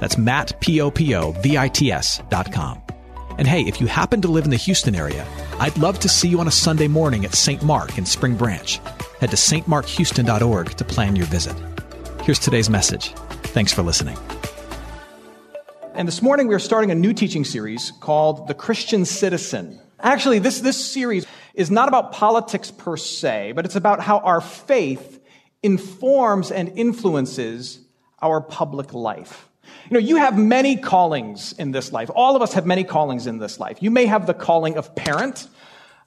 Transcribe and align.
That's 0.00 0.18
Matt, 0.18 0.60
P-O-P-O-V-I-T-S 0.60 2.22
dot 2.28 2.52
com. 2.52 2.82
And 3.38 3.46
hey, 3.46 3.62
if 3.62 3.80
you 3.80 3.86
happen 3.86 4.20
to 4.22 4.28
live 4.28 4.44
in 4.44 4.50
the 4.50 4.56
Houston 4.56 4.94
area, 4.96 5.24
I'd 5.60 5.78
love 5.78 6.00
to 6.00 6.08
see 6.08 6.28
you 6.28 6.40
on 6.40 6.48
a 6.48 6.52
Sunday 6.52 6.88
morning 6.88 7.24
at 7.24 7.34
St. 7.34 7.62
Mark 7.62 7.96
in 7.96 8.04
Spring 8.04 8.36
Branch. 8.36 8.80
Head 9.20 9.30
to 9.30 9.36
stmarkhouston.org 9.36 10.70
to 10.70 10.84
plan 10.84 11.14
your 11.14 11.26
visit. 11.26 11.56
Here's 12.22 12.38
today's 12.40 12.68
message. 12.68 13.12
Thanks 13.54 13.72
for 13.72 13.82
listening. 13.82 14.18
And 15.94 16.06
this 16.06 16.22
morning 16.22 16.46
we 16.46 16.54
are 16.54 16.60
starting 16.60 16.90
a 16.90 16.94
new 16.94 17.12
teaching 17.12 17.44
series 17.44 17.92
called 18.00 18.48
The 18.48 18.54
Christian 18.54 19.04
Citizen. 19.04 19.80
Actually, 20.00 20.38
this, 20.38 20.60
this 20.60 20.84
series 20.84 21.26
is 21.54 21.70
not 21.70 21.88
about 21.88 22.12
politics 22.12 22.70
per 22.70 22.96
se, 22.96 23.52
but 23.52 23.64
it's 23.64 23.74
about 23.74 24.00
how 24.00 24.18
our 24.18 24.40
faith 24.40 25.20
informs 25.62 26.52
and 26.52 26.68
influences 26.76 27.80
our 28.22 28.40
public 28.40 28.94
life. 28.94 29.47
You 29.90 29.94
know, 29.94 30.00
you 30.00 30.16
have 30.16 30.38
many 30.38 30.76
callings 30.76 31.52
in 31.52 31.72
this 31.72 31.92
life. 31.92 32.10
All 32.14 32.36
of 32.36 32.42
us 32.42 32.52
have 32.54 32.66
many 32.66 32.84
callings 32.84 33.26
in 33.26 33.38
this 33.38 33.58
life. 33.58 33.78
You 33.82 33.90
may 33.90 34.06
have 34.06 34.26
the 34.26 34.34
calling 34.34 34.76
of 34.76 34.94
parent, 34.94 35.48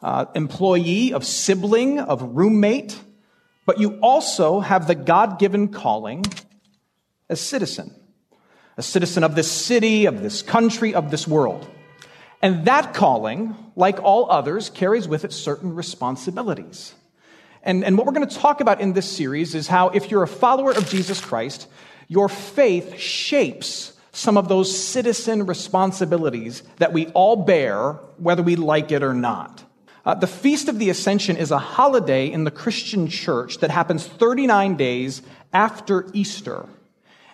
uh, 0.02 0.26
employee, 0.36 1.14
of 1.14 1.26
sibling, 1.26 2.00
of 2.00 2.22
roommate, 2.22 3.00
but 3.66 3.80
you 3.80 4.00
also 4.02 4.59
have 4.59 4.88
the 4.88 4.95
God 4.95 5.40
given 5.40 5.70
calling 5.70 6.26
as 7.30 7.40
citizen, 7.40 7.95
a 8.78 8.84
citizen 8.84 9.23
of 9.23 9.36
this 9.36 9.52
city, 9.52 10.06
of 10.06 10.22
this 10.22 10.42
country, 10.42 10.94
of 10.94 11.12
this 11.12 11.28
world. 11.28 11.68
And 12.42 12.66
that 12.66 12.94
calling, 12.94 13.56
like 13.75 14.02
all 14.02 14.30
others, 14.31 14.70
carries 14.70 15.08
with 15.08 15.23
it 15.23 15.31
certain 15.31 15.75
responsibilities. 15.75 16.94
And, 17.64 17.84
and 17.84 17.98
what 17.98 18.08
we're 18.08 18.14
going 18.14 18.28
to 18.28 18.36
talk 18.36 18.62
about 18.62 18.81
in 18.81 18.94
this 18.94 19.09
series 19.09 19.53
is 19.53 19.68
how, 19.68 19.90
if 19.90 20.09
you're 20.09 20.23
a 20.23 20.28
follower 20.28 20.72
of 20.72 20.90
Jesus 20.90 21.22
Christ, 21.22 21.68
your 22.12 22.28
faith 22.28 23.00
shapes 23.00 23.94
some 24.12 24.36
of 24.36 24.50
those 24.50 24.78
citizen 24.78 25.45
responsibilities 25.45 26.62
that 26.76 26.92
we 26.92 27.08
all 27.08 27.38
bear, 27.38 27.94
whether 28.18 28.44
we 28.44 28.58
like 28.58 28.92
it 28.92 29.02
or 29.02 29.14
not. 29.14 29.64
Uh, 30.03 30.14
the 30.14 30.28
Feast 30.28 30.68
of 30.68 30.78
the 30.78 30.90
Ascension 30.90 31.38
is 31.38 31.52
a 31.52 31.58
holiday 31.58 32.30
in 32.30 32.44
the 32.44 32.52
Christian 32.52 33.08
church 33.08 33.59
that 33.59 33.72
happens 33.72 34.06
39 34.06 34.76
days 34.76 35.22
after 35.53 36.06
Easter. 36.12 36.66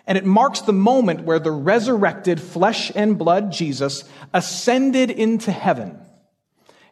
And 0.06 0.16
it 0.16 0.24
marks 0.24 0.60
the 0.60 0.72
moment 0.72 1.24
where 1.24 1.40
the 1.40 1.50
resurrected 1.50 2.40
flesh 2.40 2.92
and 2.94 3.18
blood 3.18 3.50
Jesus 3.50 4.04
ascended 4.32 5.10
into 5.10 5.50
heaven. 5.50 5.98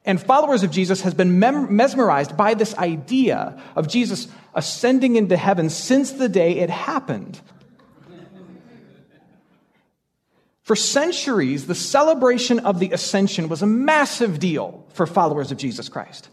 And 0.05 0.21
followers 0.21 0.65
of 0.65 0.73
Jesus 0.73 1.03
has 1.03 1.15
been 1.15 1.39
mem- 1.39 1.77
mesmerized 1.77 2.37
by 2.37 2.55
this 2.55 2.77
idea 2.79 3.63
of 3.77 3.87
Jesus 3.87 4.27
ascending 4.57 5.15
into 5.15 5.37
heaven 5.37 5.71
since 5.71 6.11
the 6.11 6.29
day 6.29 6.59
it 6.59 6.69
happened. 6.69 7.41
For 10.67 10.75
centuries, 10.75 11.69
the 11.69 11.77
celebration 11.77 12.59
of 12.59 12.81
the 12.81 12.91
ascension 12.91 13.49
was 13.49 13.63
a 13.63 13.69
massive 13.69 14.41
deal 14.41 14.85
for 14.95 15.07
followers 15.07 15.53
of 15.53 15.59
Jesus 15.59 15.89
Christ. 15.89 16.29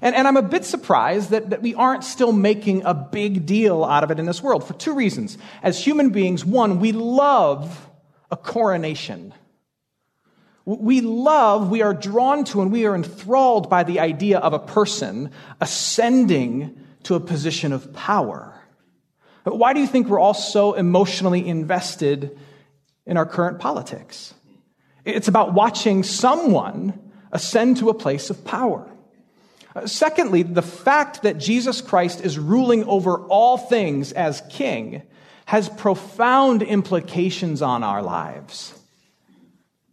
And, 0.00 0.14
and 0.14 0.26
I'm 0.26 0.38
a 0.38 0.42
bit 0.42 0.64
surprised 0.64 1.28
that, 1.28 1.50
that 1.50 1.60
we 1.60 1.74
aren't 1.74 2.02
still 2.02 2.32
making 2.32 2.86
a 2.86 2.94
big 2.94 3.44
deal 3.44 3.84
out 3.84 4.02
of 4.02 4.10
it 4.10 4.18
in 4.18 4.24
this 4.24 4.42
world 4.42 4.66
for 4.66 4.72
two 4.72 4.94
reasons. 4.94 5.36
As 5.62 5.78
human 5.78 6.08
beings, 6.08 6.42
one, 6.42 6.80
we 6.80 6.92
love 6.92 7.90
a 8.30 8.36
coronation. 8.38 9.34
We 10.64 11.02
love, 11.02 11.68
we 11.68 11.82
are 11.82 11.92
drawn 11.92 12.44
to, 12.44 12.62
and 12.62 12.72
we 12.72 12.86
are 12.86 12.94
enthralled 12.94 13.68
by 13.68 13.82
the 13.82 14.00
idea 14.00 14.38
of 14.38 14.54
a 14.54 14.58
person 14.58 15.32
ascending 15.60 16.82
to 17.02 17.14
a 17.14 17.20
position 17.20 17.74
of 17.74 17.92
power. 17.92 18.58
But 19.44 19.58
why 19.58 19.74
do 19.74 19.80
you 19.80 19.86
think 19.86 20.08
we're 20.08 20.18
all 20.18 20.32
so 20.32 20.72
emotionally 20.72 21.46
invested 21.46 22.38
in 23.06 23.16
our 23.16 23.26
current 23.26 23.58
politics. 23.58 24.34
It's 25.04 25.28
about 25.28 25.54
watching 25.54 26.02
someone 26.02 27.12
ascend 27.32 27.78
to 27.78 27.88
a 27.88 27.94
place 27.94 28.30
of 28.30 28.44
power. 28.44 28.90
Uh, 29.74 29.86
secondly, 29.86 30.42
the 30.42 30.62
fact 30.62 31.22
that 31.22 31.38
Jesus 31.38 31.80
Christ 31.80 32.24
is 32.24 32.38
ruling 32.38 32.84
over 32.84 33.18
all 33.26 33.56
things 33.56 34.12
as 34.12 34.42
king 34.50 35.02
has 35.44 35.68
profound 35.68 36.62
implications 36.62 37.62
on 37.62 37.84
our 37.84 38.02
lives. 38.02 38.74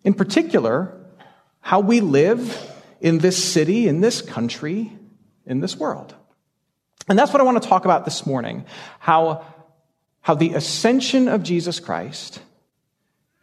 In 0.04 0.14
particular, 0.14 0.98
how 1.62 1.80
we 1.80 2.02
live 2.02 2.72
in 3.00 3.20
this 3.20 3.42
city, 3.42 3.88
in 3.88 4.02
this 4.02 4.22
country, 4.22 4.92
in 5.46 5.60
this 5.60 5.76
world. 5.76 6.16
And 7.08 7.20
that's 7.20 7.32
what 7.32 7.42
I 7.42 7.44
want 7.44 7.62
to 7.62 7.70
talk 7.70 7.86
about 7.86 8.06
this 8.06 8.26
morning. 8.26 8.66
How, 9.00 9.46
how 10.22 10.34
the 10.34 10.54
ascension 10.54 11.28
of 11.28 11.44
Jesus 11.44 11.80
Christ 11.80 12.42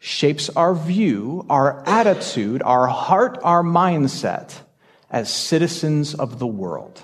shapes 0.00 0.48
our 0.50 0.74
view, 0.74 1.46
our 1.48 1.82
attitude, 1.86 2.62
our 2.62 2.86
heart, 2.86 3.38
our 3.44 3.62
mindset 3.62 4.58
as 5.10 5.32
citizens 5.32 6.14
of 6.14 6.38
the 6.38 6.46
world. 6.46 7.00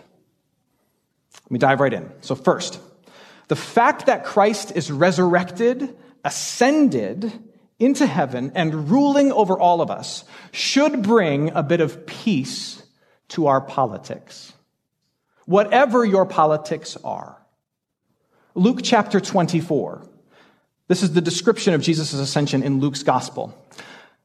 Let 1.44 1.50
me 1.50 1.58
dive 1.58 1.80
right 1.80 1.92
in. 1.92 2.10
So, 2.22 2.34
first, 2.34 2.80
the 3.48 3.56
fact 3.56 4.06
that 4.06 4.24
Christ 4.24 4.72
is 4.74 4.90
resurrected, 4.90 5.96
ascended 6.24 7.30
into 7.78 8.06
heaven, 8.06 8.52
and 8.54 8.90
ruling 8.90 9.30
over 9.30 9.58
all 9.58 9.82
of 9.82 9.90
us 9.90 10.24
should 10.50 11.02
bring 11.02 11.50
a 11.50 11.62
bit 11.62 11.82
of 11.82 12.06
peace 12.06 12.82
to 13.28 13.46
our 13.46 13.60
politics. 13.60 14.54
Whatever 15.44 16.04
your 16.04 16.24
politics 16.24 16.96
are. 17.04 17.36
Luke 18.54 18.80
chapter 18.82 19.20
24 19.20 20.08
this 20.88 21.02
is 21.02 21.12
the 21.12 21.20
description 21.20 21.74
of 21.74 21.82
Jesus' 21.82 22.12
ascension 22.12 22.62
in 22.62 22.80
Luke's 22.80 23.02
gospel. 23.02 23.54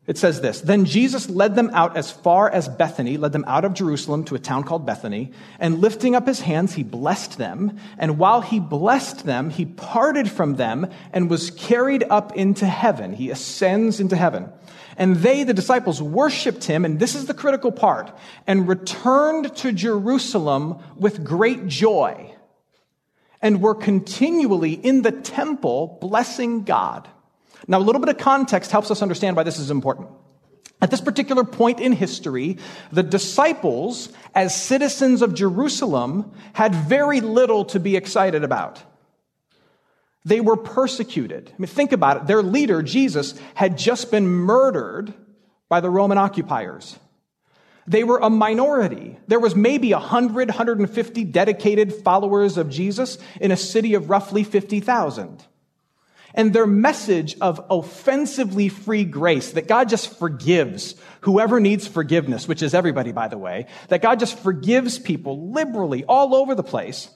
It 0.08 0.18
says 0.18 0.42
this 0.42 0.62
Then 0.62 0.86
Jesus 0.86 1.30
led 1.30 1.56
them 1.56 1.70
out 1.74 1.96
as 1.96 2.12
far 2.12 2.50
as 2.50 2.68
Bethany, 2.68 3.18
led 3.18 3.32
them 3.32 3.46
out 3.48 3.66
of 3.66 3.74
Jerusalem 3.74 4.24
to 4.26 4.36
a 4.36 4.40
town 4.40 4.64
called 4.64 4.86
Bethany, 4.86 5.32
and 5.60 5.80
lifting 5.80 6.16
up 6.16 6.28
his 6.28 6.42
hands, 6.42 6.74
he 6.74 6.84
blessed 6.84 7.38
them. 7.38 7.78
And 7.98 8.18
while 8.18 8.42
he 8.42 8.60
blessed 8.60 9.26
them, 9.26 9.50
he 9.50 9.66
parted 9.66 10.30
from 10.30 10.56
them 10.56 10.90
and 11.14 11.30
was 11.30 11.52
carried 11.52 12.04
up 12.10 12.36
into 12.36 12.66
heaven. 12.66 13.14
He 13.14 13.30
ascends 13.30 14.00
into 14.00 14.16
heaven. 14.16 14.52
And 14.98 15.16
they, 15.18 15.44
the 15.44 15.54
disciples, 15.54 16.02
worshiped 16.02 16.66
him, 16.66 16.84
and 16.84 17.00
this 17.00 17.16
is 17.16 17.26
the 17.26 17.34
critical 17.34 17.72
part, 17.72 18.12
and 18.46 18.68
returned 18.68 19.56
to 19.58 19.72
Jerusalem 19.72 20.80
with 20.98 21.24
great 21.24 21.68
joy 21.68 22.36
and 23.42 23.62
were 23.62 23.76
continually 23.76 24.74
in 24.74 25.02
the 25.02 25.12
temple 25.12 25.98
blessing 26.02 26.64
God. 26.64 27.08
Now, 27.68 27.80
a 27.80 27.82
little 27.82 28.02
bit 28.02 28.10
of 28.10 28.18
context 28.18 28.72
helps 28.72 28.92
us 28.92 29.02
understand 29.02 29.36
why 29.36 29.44
this 29.44 29.60
is 29.60 29.72
important. 29.72 30.10
At 30.82 30.90
this 30.90 31.02
particular 31.02 31.44
point 31.44 31.80
in 31.80 31.92
history, 31.92 32.58
the 32.92 33.04
disciples, 33.04 34.10
as 34.34 34.60
citizens 34.60 35.22
of 35.22 35.36
Jerusalem, 35.36 36.32
had 36.54 36.74
very 36.74 37.22
little 37.22 37.66
to 37.66 37.80
be 37.80 37.96
excited 37.96 38.44
about. 38.44 38.82
They 40.26 40.42
were 40.42 40.58
persecuted. 40.58 41.52
I 41.52 41.56
mean, 41.60 41.68
think 41.68 41.92
about 41.92 42.18
it. 42.18 42.28
Their 42.28 42.42
leader, 42.42 42.82
Jesus, 42.82 43.40
had 43.54 43.78
just 43.78 44.12
been 44.12 44.28
murdered 44.28 45.14
by 45.70 45.82
the 45.82 45.90
Roman 45.90 46.18
occupiers. 46.18 46.98
They 47.92 48.06
were 48.06 48.20
a 48.20 48.30
minority. 48.30 49.18
There 49.28 49.42
was 49.42 49.54
maybe 49.54 49.92
100, 49.92 50.48
150 50.48 51.24
dedicated 51.26 51.94
followers 51.94 52.58
of 52.58 52.70
Jesus 52.70 53.18
in 53.42 53.52
a 53.52 53.58
city 53.58 53.96
of 53.96 54.10
roughly 54.10 54.46
50,000. 54.46 55.44
And 56.34 56.54
their 56.54 56.66
message 56.66 57.36
of 57.42 57.60
offensively 57.70 58.70
free 58.70 59.04
grace, 59.04 59.52
that 59.52 59.68
God 59.68 59.90
just 59.90 60.18
forgives 60.18 60.96
whoever 61.20 61.60
needs 61.60 61.86
forgiveness, 61.86 62.48
which 62.48 62.62
is 62.62 62.74
everybody, 62.74 63.12
by 63.12 63.28
the 63.28 63.38
way, 63.38 63.66
that 63.90 64.02
God 64.02 64.20
just 64.20 64.40
forgives 64.40 64.98
people 64.98 65.52
liberally 65.52 66.06
all 66.06 66.34
over 66.34 66.56
the 66.56 66.64
place, 66.64 67.10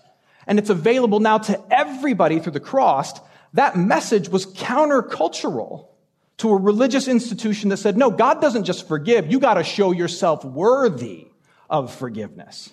and 0.45 0.59
it's 0.59 0.69
available 0.69 1.21
now 1.21 1.37
to 1.37 1.63
everybody 1.71 2.41
through 2.41 2.51
the 2.51 2.59
cross, 2.59 3.13
that 3.53 3.77
message 3.77 4.27
was 4.27 4.45
countercultural 4.45 5.87
to 6.37 6.49
a 6.49 6.55
religious 6.55 7.07
institution 7.07 7.69
that 7.69 7.77
said, 7.77 7.97
no, 7.97 8.11
God 8.11 8.41
doesn't 8.41 8.65
just 8.65 8.87
forgive. 8.87 9.31
You 9.31 9.39
got 9.39 9.53
to 9.55 9.63
show 9.63 9.91
yourself 9.91 10.43
worthy 10.43 11.27
of 11.69 11.93
forgiveness. 11.93 12.69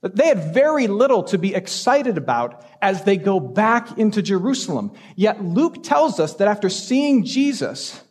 But 0.00 0.16
they 0.16 0.26
had 0.26 0.52
very 0.52 0.88
little 0.88 1.22
to 1.24 1.38
be 1.38 1.54
excited 1.54 2.18
about 2.18 2.66
as 2.80 3.04
they 3.04 3.16
go 3.16 3.38
back 3.38 3.98
into 3.98 4.20
Jerusalem. 4.20 4.92
Yet 5.14 5.44
Luke 5.44 5.84
tells 5.84 6.18
us 6.18 6.34
that 6.34 6.48
after 6.48 6.68
seeing 6.68 7.24
Jesus 7.24 8.02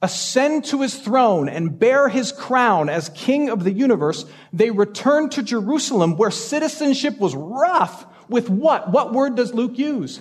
ascend 0.00 0.66
to 0.66 0.82
his 0.82 0.94
throne 0.96 1.48
and 1.48 1.78
bear 1.78 2.08
his 2.08 2.30
crown 2.30 2.88
as 2.88 3.08
king 3.08 3.48
of 3.48 3.64
the 3.64 3.72
universe, 3.72 4.26
they 4.52 4.70
returned 4.70 5.32
to 5.32 5.42
Jerusalem 5.42 6.16
where 6.16 6.30
citizenship 6.30 7.18
was 7.18 7.34
rough. 7.34 8.06
With 8.28 8.48
what? 8.48 8.90
What 8.90 9.12
word 9.12 9.34
does 9.34 9.52
Luke 9.52 9.76
use? 9.76 10.20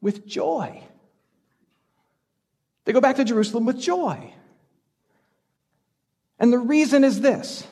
With 0.00 0.26
joy. 0.26 0.82
They 2.88 2.94
go 2.94 3.02
back 3.02 3.16
to 3.16 3.24
Jerusalem 3.24 3.66
with 3.66 3.78
joy. 3.78 4.32
And 6.38 6.50
the 6.50 6.58
reason 6.58 7.04
is 7.04 7.20
this 7.20 7.66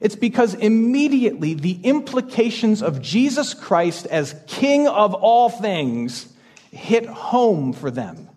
it's 0.00 0.14
because 0.14 0.54
immediately 0.54 1.54
the 1.54 1.80
implications 1.82 2.80
of 2.80 3.02
Jesus 3.02 3.54
Christ 3.54 4.06
as 4.06 4.40
King 4.46 4.86
of 4.86 5.14
all 5.14 5.50
things 5.50 6.32
hit 6.70 7.06
home 7.06 7.72
for 7.72 7.90
them. 7.90 8.28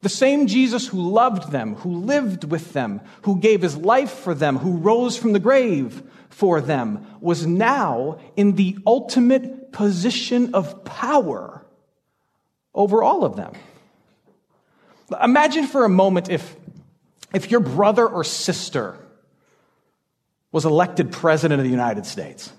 The 0.00 0.08
same 0.08 0.48
Jesus 0.48 0.88
who 0.88 1.12
loved 1.12 1.52
them, 1.52 1.76
who 1.76 1.98
lived 1.98 2.42
with 2.42 2.72
them, 2.72 3.00
who 3.22 3.38
gave 3.38 3.62
his 3.62 3.76
life 3.76 4.10
for 4.10 4.34
them, 4.34 4.56
who 4.56 4.78
rose 4.78 5.16
from 5.16 5.32
the 5.32 5.38
grave 5.38 6.02
for 6.28 6.60
them, 6.60 7.06
was 7.20 7.46
now 7.46 8.18
in 8.34 8.56
the 8.56 8.78
ultimate 8.84 9.70
position 9.70 10.56
of 10.56 10.84
power 10.84 11.64
over 12.74 13.04
all 13.04 13.24
of 13.24 13.36
them. 13.36 13.52
Imagine 15.22 15.66
for 15.66 15.84
a 15.84 15.88
moment 15.88 16.28
if, 16.28 16.56
if 17.32 17.50
your 17.50 17.60
brother 17.60 18.06
or 18.06 18.24
sister 18.24 18.96
was 20.52 20.64
elected 20.64 21.12
president 21.12 21.60
of 21.60 21.64
the 21.64 21.70
United 21.70 22.06
States. 22.06 22.52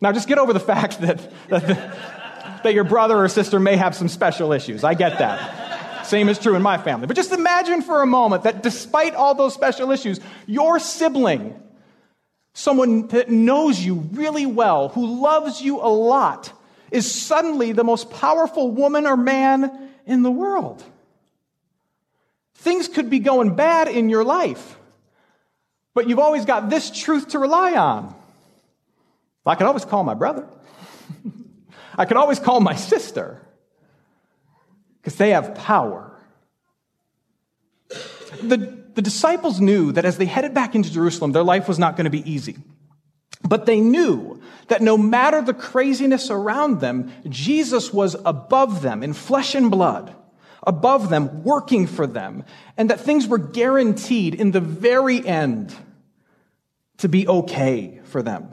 Now, 0.00 0.12
just 0.12 0.28
get 0.28 0.38
over 0.38 0.52
the 0.52 0.60
fact 0.60 1.00
that, 1.00 1.30
that, 1.48 2.62
that 2.64 2.74
your 2.74 2.84
brother 2.84 3.18
or 3.18 3.28
sister 3.28 3.60
may 3.60 3.76
have 3.76 3.94
some 3.94 4.08
special 4.08 4.52
issues. 4.52 4.82
I 4.82 4.94
get 4.94 5.18
that. 5.18 6.06
Same 6.06 6.28
is 6.28 6.38
true 6.38 6.56
in 6.56 6.62
my 6.62 6.78
family. 6.78 7.06
But 7.06 7.16
just 7.16 7.32
imagine 7.32 7.82
for 7.82 8.02
a 8.02 8.06
moment 8.06 8.44
that 8.44 8.62
despite 8.62 9.14
all 9.14 9.34
those 9.34 9.54
special 9.54 9.90
issues, 9.90 10.18
your 10.46 10.78
sibling, 10.78 11.60
someone 12.54 13.08
that 13.08 13.28
knows 13.28 13.78
you 13.78 13.94
really 14.12 14.46
well, 14.46 14.88
who 14.88 15.20
loves 15.20 15.60
you 15.60 15.80
a 15.80 15.88
lot, 15.88 16.52
is 16.90 17.10
suddenly 17.10 17.72
the 17.72 17.84
most 17.84 18.10
powerful 18.10 18.70
woman 18.70 19.06
or 19.06 19.16
man 19.16 19.90
in 20.06 20.22
the 20.22 20.30
world. 20.30 20.82
Things 22.60 22.88
could 22.88 23.08
be 23.08 23.20
going 23.20 23.54
bad 23.54 23.88
in 23.88 24.10
your 24.10 24.22
life. 24.22 24.78
But 25.94 26.08
you've 26.08 26.18
always 26.18 26.44
got 26.44 26.68
this 26.68 26.90
truth 26.90 27.28
to 27.28 27.38
rely 27.38 27.72
on. 27.74 28.14
I 29.46 29.54
can 29.54 29.66
always 29.66 29.86
call 29.86 30.04
my 30.04 30.14
brother. 30.14 30.46
I 31.96 32.04
can 32.04 32.18
always 32.18 32.38
call 32.38 32.60
my 32.60 32.76
sister 32.76 33.40
because 35.00 35.16
they 35.16 35.30
have 35.30 35.54
power. 35.54 36.12
The, 38.42 38.58
the 38.94 39.02
disciples 39.02 39.58
knew 39.58 39.92
that 39.92 40.04
as 40.04 40.18
they 40.18 40.26
headed 40.26 40.52
back 40.52 40.74
into 40.74 40.92
Jerusalem, 40.92 41.32
their 41.32 41.42
life 41.42 41.66
was 41.66 41.78
not 41.78 41.96
going 41.96 42.04
to 42.04 42.10
be 42.10 42.30
easy. 42.30 42.58
But 43.42 43.64
they 43.64 43.80
knew 43.80 44.40
that 44.68 44.82
no 44.82 44.98
matter 44.98 45.40
the 45.40 45.54
craziness 45.54 46.30
around 46.30 46.80
them, 46.80 47.10
Jesus 47.26 47.90
was 47.90 48.16
above 48.26 48.82
them 48.82 49.02
in 49.02 49.14
flesh 49.14 49.54
and 49.54 49.70
blood, 49.70 50.14
above 50.62 51.08
them, 51.08 51.42
working 51.44 51.86
for 51.86 52.06
them, 52.06 52.44
and 52.76 52.90
that 52.90 53.00
things 53.00 53.26
were 53.26 53.38
guaranteed 53.38 54.34
in 54.34 54.50
the 54.50 54.60
very 54.60 55.26
end 55.26 55.74
to 56.98 57.08
be 57.08 57.26
okay 57.26 58.00
for 58.04 58.22
them. 58.22 58.48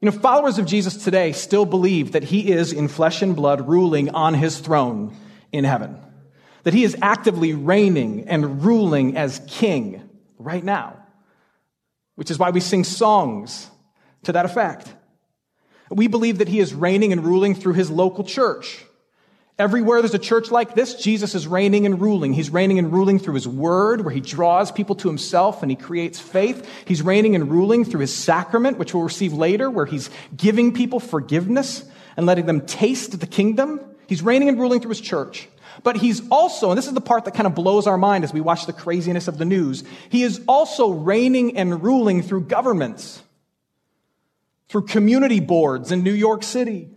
You 0.00 0.10
know, 0.10 0.16
followers 0.16 0.58
of 0.58 0.66
Jesus 0.66 1.04
today 1.04 1.32
still 1.32 1.66
believe 1.66 2.12
that 2.12 2.24
he 2.24 2.50
is 2.50 2.72
in 2.72 2.88
flesh 2.88 3.20
and 3.20 3.36
blood 3.36 3.68
ruling 3.68 4.10
on 4.10 4.32
his 4.32 4.58
throne 4.58 5.14
in 5.52 5.64
heaven. 5.64 5.98
That 6.62 6.72
he 6.72 6.84
is 6.84 6.96
actively 7.02 7.52
reigning 7.52 8.28
and 8.28 8.64
ruling 8.64 9.16
as 9.16 9.42
king 9.46 10.08
right 10.38 10.64
now. 10.64 10.96
Which 12.14 12.30
is 12.30 12.38
why 12.38 12.50
we 12.50 12.60
sing 12.60 12.84
songs 12.84 13.68
to 14.22 14.32
that 14.32 14.46
effect. 14.46 14.92
We 15.90 16.06
believe 16.06 16.38
that 16.38 16.48
he 16.48 16.60
is 16.60 16.72
reigning 16.72 17.12
and 17.12 17.24
ruling 17.24 17.54
through 17.54 17.74
his 17.74 17.90
local 17.90 18.24
church. 18.24 18.84
Everywhere 19.60 20.00
there's 20.00 20.14
a 20.14 20.18
church 20.18 20.50
like 20.50 20.74
this, 20.74 20.94
Jesus 20.94 21.34
is 21.34 21.46
reigning 21.46 21.84
and 21.84 22.00
ruling. 22.00 22.32
He's 22.32 22.48
reigning 22.48 22.78
and 22.78 22.90
ruling 22.90 23.18
through 23.18 23.34
his 23.34 23.46
word, 23.46 24.00
where 24.00 24.14
he 24.14 24.22
draws 24.22 24.72
people 24.72 24.94
to 24.94 25.08
himself 25.08 25.60
and 25.60 25.70
he 25.70 25.76
creates 25.76 26.18
faith. 26.18 26.66
He's 26.86 27.02
reigning 27.02 27.34
and 27.34 27.50
ruling 27.50 27.84
through 27.84 28.00
his 28.00 28.14
sacrament, 28.16 28.78
which 28.78 28.94
we'll 28.94 29.02
receive 29.02 29.34
later, 29.34 29.68
where 29.68 29.84
he's 29.84 30.08
giving 30.34 30.72
people 30.72 30.98
forgiveness 30.98 31.84
and 32.16 32.24
letting 32.24 32.46
them 32.46 32.62
taste 32.62 33.20
the 33.20 33.26
kingdom. 33.26 33.82
He's 34.06 34.22
reigning 34.22 34.48
and 34.48 34.58
ruling 34.58 34.80
through 34.80 34.92
his 34.92 35.00
church. 35.02 35.46
But 35.82 35.98
he's 35.98 36.26
also, 36.30 36.70
and 36.70 36.78
this 36.78 36.86
is 36.86 36.94
the 36.94 37.02
part 37.02 37.26
that 37.26 37.34
kind 37.34 37.46
of 37.46 37.54
blows 37.54 37.86
our 37.86 37.98
mind 37.98 38.24
as 38.24 38.32
we 38.32 38.40
watch 38.40 38.64
the 38.64 38.72
craziness 38.72 39.28
of 39.28 39.36
the 39.36 39.44
news, 39.44 39.84
he 40.08 40.22
is 40.22 40.40
also 40.48 40.88
reigning 40.88 41.58
and 41.58 41.82
ruling 41.82 42.22
through 42.22 42.44
governments, 42.44 43.22
through 44.70 44.86
community 44.86 45.40
boards 45.40 45.92
in 45.92 46.02
New 46.02 46.14
York 46.14 46.44
City 46.44 46.88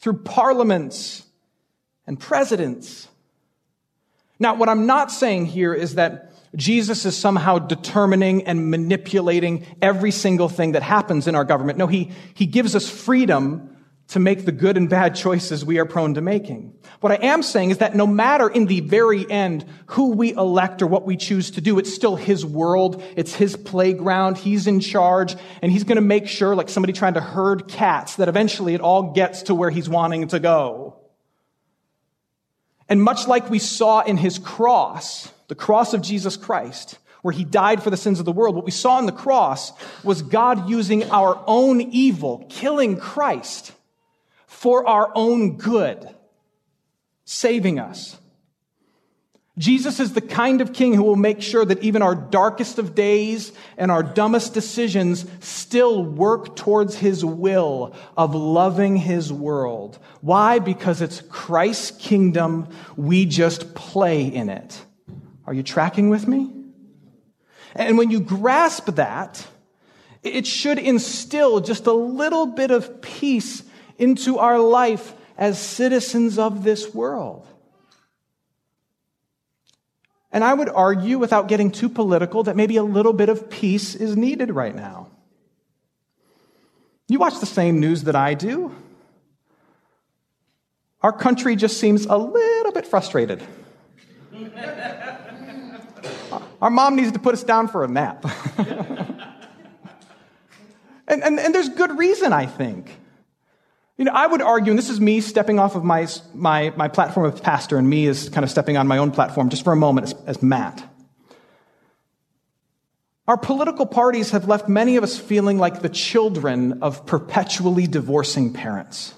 through 0.00 0.18
parliaments 0.18 1.24
and 2.06 2.18
presidents. 2.18 3.08
Now, 4.38 4.54
what 4.54 4.68
I'm 4.68 4.86
not 4.86 5.10
saying 5.10 5.46
here 5.46 5.74
is 5.74 5.96
that 5.96 6.32
Jesus 6.56 7.04
is 7.04 7.16
somehow 7.16 7.58
determining 7.58 8.46
and 8.46 8.70
manipulating 8.70 9.66
every 9.80 10.10
single 10.10 10.48
thing 10.48 10.72
that 10.72 10.82
happens 10.82 11.28
in 11.28 11.34
our 11.34 11.44
government. 11.44 11.78
No, 11.78 11.86
he, 11.86 12.10
he 12.34 12.46
gives 12.46 12.74
us 12.74 12.88
freedom 12.88 13.76
to 14.10 14.18
make 14.18 14.44
the 14.44 14.52
good 14.52 14.76
and 14.76 14.90
bad 14.90 15.14
choices 15.14 15.64
we 15.64 15.78
are 15.78 15.84
prone 15.84 16.14
to 16.14 16.20
making. 16.20 16.74
What 17.00 17.12
I 17.12 17.26
am 17.26 17.44
saying 17.44 17.70
is 17.70 17.78
that 17.78 17.94
no 17.94 18.08
matter 18.08 18.48
in 18.48 18.66
the 18.66 18.80
very 18.80 19.28
end 19.30 19.64
who 19.86 20.10
we 20.10 20.32
elect 20.32 20.82
or 20.82 20.88
what 20.88 21.06
we 21.06 21.16
choose 21.16 21.52
to 21.52 21.60
do, 21.60 21.78
it's 21.78 21.94
still 21.94 22.16
his 22.16 22.44
world. 22.44 23.02
It's 23.14 23.34
his 23.34 23.56
playground. 23.56 24.36
He's 24.36 24.66
in 24.66 24.80
charge 24.80 25.36
and 25.62 25.70
he's 25.70 25.84
going 25.84 25.96
to 25.96 26.02
make 26.02 26.26
sure, 26.26 26.56
like 26.56 26.68
somebody 26.68 26.92
trying 26.92 27.14
to 27.14 27.20
herd 27.20 27.68
cats, 27.68 28.16
that 28.16 28.28
eventually 28.28 28.74
it 28.74 28.80
all 28.80 29.12
gets 29.12 29.42
to 29.44 29.54
where 29.54 29.70
he's 29.70 29.88
wanting 29.88 30.26
to 30.28 30.40
go. 30.40 30.96
And 32.88 33.00
much 33.00 33.28
like 33.28 33.48
we 33.48 33.60
saw 33.60 34.00
in 34.00 34.16
his 34.16 34.40
cross, 34.40 35.28
the 35.46 35.54
cross 35.54 35.94
of 35.94 36.02
Jesus 36.02 36.36
Christ, 36.36 36.98
where 37.22 37.32
he 37.32 37.44
died 37.44 37.80
for 37.80 37.90
the 37.90 37.96
sins 37.96 38.18
of 38.18 38.24
the 38.24 38.32
world, 38.32 38.56
what 38.56 38.64
we 38.64 38.72
saw 38.72 38.98
in 38.98 39.06
the 39.06 39.12
cross 39.12 39.72
was 40.02 40.20
God 40.22 40.68
using 40.68 41.08
our 41.12 41.40
own 41.46 41.80
evil, 41.80 42.44
killing 42.48 42.98
Christ 42.98 43.72
for 44.60 44.86
our 44.86 45.10
own 45.14 45.56
good, 45.56 46.06
saving 47.24 47.78
us. 47.78 48.18
Jesus 49.56 49.98
is 49.98 50.12
the 50.12 50.20
kind 50.20 50.60
of 50.60 50.74
king 50.74 50.92
who 50.92 51.02
will 51.02 51.16
make 51.16 51.40
sure 51.40 51.64
that 51.64 51.82
even 51.82 52.02
our 52.02 52.14
darkest 52.14 52.78
of 52.78 52.94
days 52.94 53.52
and 53.78 53.90
our 53.90 54.02
dumbest 54.02 54.52
decisions 54.52 55.24
still 55.40 56.04
work 56.04 56.56
towards 56.56 56.94
his 56.94 57.24
will 57.24 57.94
of 58.18 58.34
loving 58.34 58.96
his 58.96 59.32
world. 59.32 59.98
Why? 60.20 60.58
Because 60.58 61.00
it's 61.00 61.22
Christ's 61.30 61.92
kingdom. 61.92 62.68
We 62.96 63.24
just 63.24 63.74
play 63.74 64.26
in 64.26 64.50
it. 64.50 64.78
Are 65.46 65.54
you 65.54 65.62
tracking 65.62 66.10
with 66.10 66.28
me? 66.28 66.52
And 67.74 67.96
when 67.96 68.10
you 68.10 68.20
grasp 68.20 68.90
that, 68.96 69.46
it 70.22 70.46
should 70.46 70.78
instill 70.78 71.60
just 71.60 71.86
a 71.86 71.94
little 71.94 72.44
bit 72.44 72.70
of 72.70 73.00
peace 73.00 73.62
into 74.00 74.38
our 74.38 74.58
life 74.58 75.14
as 75.36 75.58
citizens 75.58 76.38
of 76.38 76.64
this 76.64 76.92
world. 76.94 77.46
And 80.32 80.44
I 80.44 80.54
would 80.54 80.68
argue, 80.68 81.18
without 81.18 81.48
getting 81.48 81.70
too 81.70 81.88
political, 81.88 82.44
that 82.44 82.56
maybe 82.56 82.76
a 82.76 82.84
little 82.84 83.12
bit 83.12 83.28
of 83.28 83.50
peace 83.50 83.94
is 83.94 84.16
needed 84.16 84.50
right 84.52 84.74
now. 84.74 85.08
You 87.08 87.18
watch 87.18 87.40
the 87.40 87.46
same 87.46 87.80
news 87.80 88.04
that 88.04 88.14
I 88.14 88.34
do. 88.34 88.74
Our 91.02 91.12
country 91.12 91.56
just 91.56 91.80
seems 91.80 92.06
a 92.06 92.16
little 92.16 92.72
bit 92.72 92.86
frustrated. 92.86 93.42
Our 96.62 96.70
mom 96.70 96.94
needs 96.94 97.12
to 97.12 97.18
put 97.18 97.34
us 97.34 97.42
down 97.42 97.68
for 97.68 97.82
a 97.84 97.88
nap. 97.88 98.24
and, 101.08 101.24
and, 101.24 101.40
and 101.40 101.54
there's 101.54 101.70
good 101.70 101.98
reason, 101.98 102.32
I 102.32 102.46
think. 102.46 103.00
You 104.00 104.06
know, 104.06 104.12
I 104.12 104.26
would 104.26 104.40
argue, 104.40 104.72
and 104.72 104.78
this 104.78 104.88
is 104.88 104.98
me 104.98 105.20
stepping 105.20 105.58
off 105.58 105.76
of 105.76 105.84
my, 105.84 106.08
my, 106.32 106.72
my 106.74 106.88
platform 106.88 107.30
as 107.30 107.38
pastor, 107.38 107.76
and 107.76 107.86
me 107.86 108.06
as 108.06 108.30
kind 108.30 108.44
of 108.44 108.50
stepping 108.50 108.78
on 108.78 108.88
my 108.88 108.96
own 108.96 109.10
platform 109.10 109.50
just 109.50 109.62
for 109.62 109.74
a 109.74 109.76
moment 109.76 110.06
as, 110.06 110.14
as 110.26 110.42
Matt. 110.42 110.82
Our 113.28 113.36
political 113.36 113.84
parties 113.84 114.30
have 114.30 114.48
left 114.48 114.70
many 114.70 114.96
of 114.96 115.04
us 115.04 115.18
feeling 115.18 115.58
like 115.58 115.82
the 115.82 115.90
children 115.90 116.82
of 116.82 117.04
perpetually 117.04 117.86
divorcing 117.86 118.54
parents. 118.54 119.12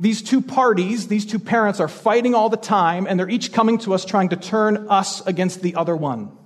These 0.00 0.22
two 0.22 0.40
parties, 0.40 1.06
these 1.06 1.26
two 1.26 1.38
parents 1.38 1.78
are 1.78 1.86
fighting 1.86 2.34
all 2.34 2.48
the 2.48 2.56
time, 2.56 3.06
and 3.06 3.20
they're 3.20 3.30
each 3.30 3.52
coming 3.52 3.78
to 3.78 3.94
us 3.94 4.04
trying 4.04 4.30
to 4.30 4.36
turn 4.36 4.88
us 4.88 5.24
against 5.28 5.62
the 5.62 5.76
other 5.76 5.94
one. 5.94 6.36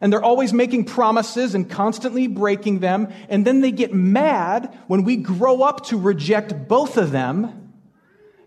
And 0.00 0.12
they're 0.12 0.22
always 0.22 0.52
making 0.52 0.84
promises 0.84 1.54
and 1.54 1.68
constantly 1.70 2.26
breaking 2.26 2.80
them. 2.80 3.12
And 3.28 3.46
then 3.46 3.60
they 3.60 3.72
get 3.72 3.94
mad 3.94 4.76
when 4.86 5.04
we 5.04 5.16
grow 5.16 5.62
up 5.62 5.86
to 5.86 5.98
reject 5.98 6.68
both 6.68 6.96
of 6.96 7.12
them 7.12 7.72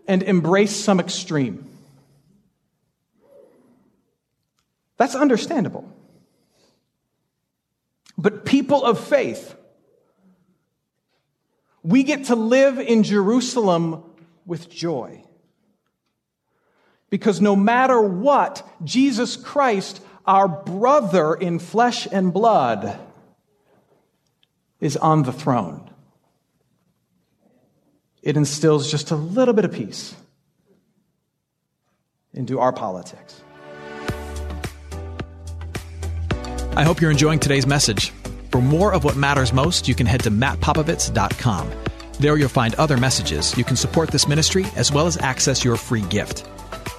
and 0.06 0.22
embrace 0.22 0.74
some 0.74 1.00
extreme. 1.00 1.68
That's 4.96 5.14
understandable. 5.14 5.90
But 8.18 8.44
people 8.44 8.84
of 8.84 9.02
faith, 9.02 9.56
we 11.82 12.02
get 12.02 12.26
to 12.26 12.36
live 12.36 12.78
in 12.78 13.02
Jerusalem 13.02 14.04
with 14.44 14.68
joy. 14.68 15.24
Because 17.08 17.40
no 17.40 17.56
matter 17.56 18.00
what, 18.00 18.68
Jesus 18.84 19.36
Christ, 19.36 20.02
our 20.26 20.48
brother 20.48 21.34
in 21.34 21.58
flesh 21.58 22.06
and 22.10 22.32
blood, 22.32 22.98
is 24.80 24.96
on 24.96 25.22
the 25.22 25.32
throne. 25.32 25.90
It 28.22 28.36
instills 28.36 28.90
just 28.90 29.10
a 29.10 29.16
little 29.16 29.54
bit 29.54 29.64
of 29.64 29.72
peace 29.72 30.14
into 32.32 32.60
our 32.60 32.72
politics. 32.72 33.40
I 36.76 36.84
hope 36.84 37.00
you're 37.00 37.10
enjoying 37.10 37.40
today's 37.40 37.66
message. 37.66 38.12
For 38.50 38.60
more 38.60 38.92
of 38.92 39.04
what 39.04 39.16
matters 39.16 39.52
most, 39.52 39.88
you 39.88 39.94
can 39.94 40.06
head 40.06 40.20
to 40.20 40.30
mattpopovits.com. 40.30 41.70
There 42.18 42.36
you'll 42.36 42.48
find 42.48 42.74
other 42.74 42.96
messages. 42.96 43.56
You 43.56 43.64
can 43.64 43.76
support 43.76 44.10
this 44.10 44.28
ministry 44.28 44.66
as 44.76 44.92
well 44.92 45.06
as 45.06 45.16
access 45.18 45.64
your 45.64 45.76
free 45.76 46.02
gift. 46.02 46.46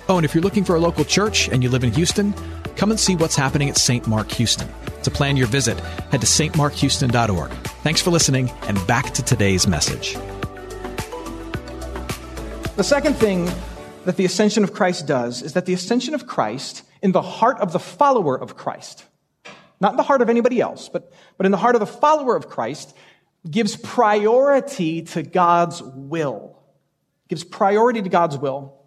Oh, 0.10 0.18
and 0.18 0.26
if 0.26 0.34
you're 0.34 0.44
looking 0.44 0.64
for 0.64 0.76
a 0.76 0.80
local 0.80 1.06
church 1.06 1.48
and 1.48 1.64
you 1.64 1.70
live 1.70 1.84
in 1.84 1.92
Houston, 1.94 2.34
come 2.76 2.92
and 2.92 3.00
see 3.00 3.16
what's 3.16 3.36
happening 3.36 3.70
at 3.70 3.78
St. 3.78 4.08
Mark 4.08 4.32
Houston. 4.32 4.68
To 5.04 5.12
plan 5.12 5.38
your 5.38 5.48
visit, 5.48 5.80
head 6.12 6.22
to 6.22 6.28
stmarkhouston.org. 6.28 7.52
Thanks 7.84 8.02
for 8.02 8.12
listening, 8.12 8.52
and 8.68 8.86
back 8.88 9.14
to 9.16 9.24
today's 9.24 9.68
message. 9.68 10.16
The 12.76 12.84
second 12.84 13.16
thing 13.16 13.50
that 14.06 14.18
the 14.18 14.26
ascension 14.26 14.64
of 14.64 14.74
Christ 14.74 15.08
does 15.08 15.42
is 15.42 15.54
that 15.54 15.66
the 15.66 15.74
ascension 15.74 16.14
of 16.14 16.28
Christ 16.28 16.84
in 17.02 17.12
the 17.12 17.22
heart 17.22 17.60
of 17.60 17.74
the 17.74 17.80
follower 17.80 18.40
of 18.40 18.56
Christ, 18.56 19.06
not 19.80 19.92
in 19.92 19.98
the 19.98 20.04
heart 20.04 20.22
of 20.22 20.30
anybody 20.30 20.62
else, 20.62 20.90
but, 20.90 21.12
but 21.38 21.46
in 21.46 21.52
the 21.52 21.58
heart 21.58 21.76
of 21.76 21.80
the 21.80 21.88
follower 21.88 22.36
of 22.36 22.48
Christ, 22.48 22.96
gives 23.50 23.76
priority 23.76 25.02
to 25.02 25.24
God's 25.24 25.82
will. 25.82 26.58
Gives 27.28 27.44
priority 27.44 28.02
to 28.02 28.10
God's 28.10 28.38
will. 28.38 28.81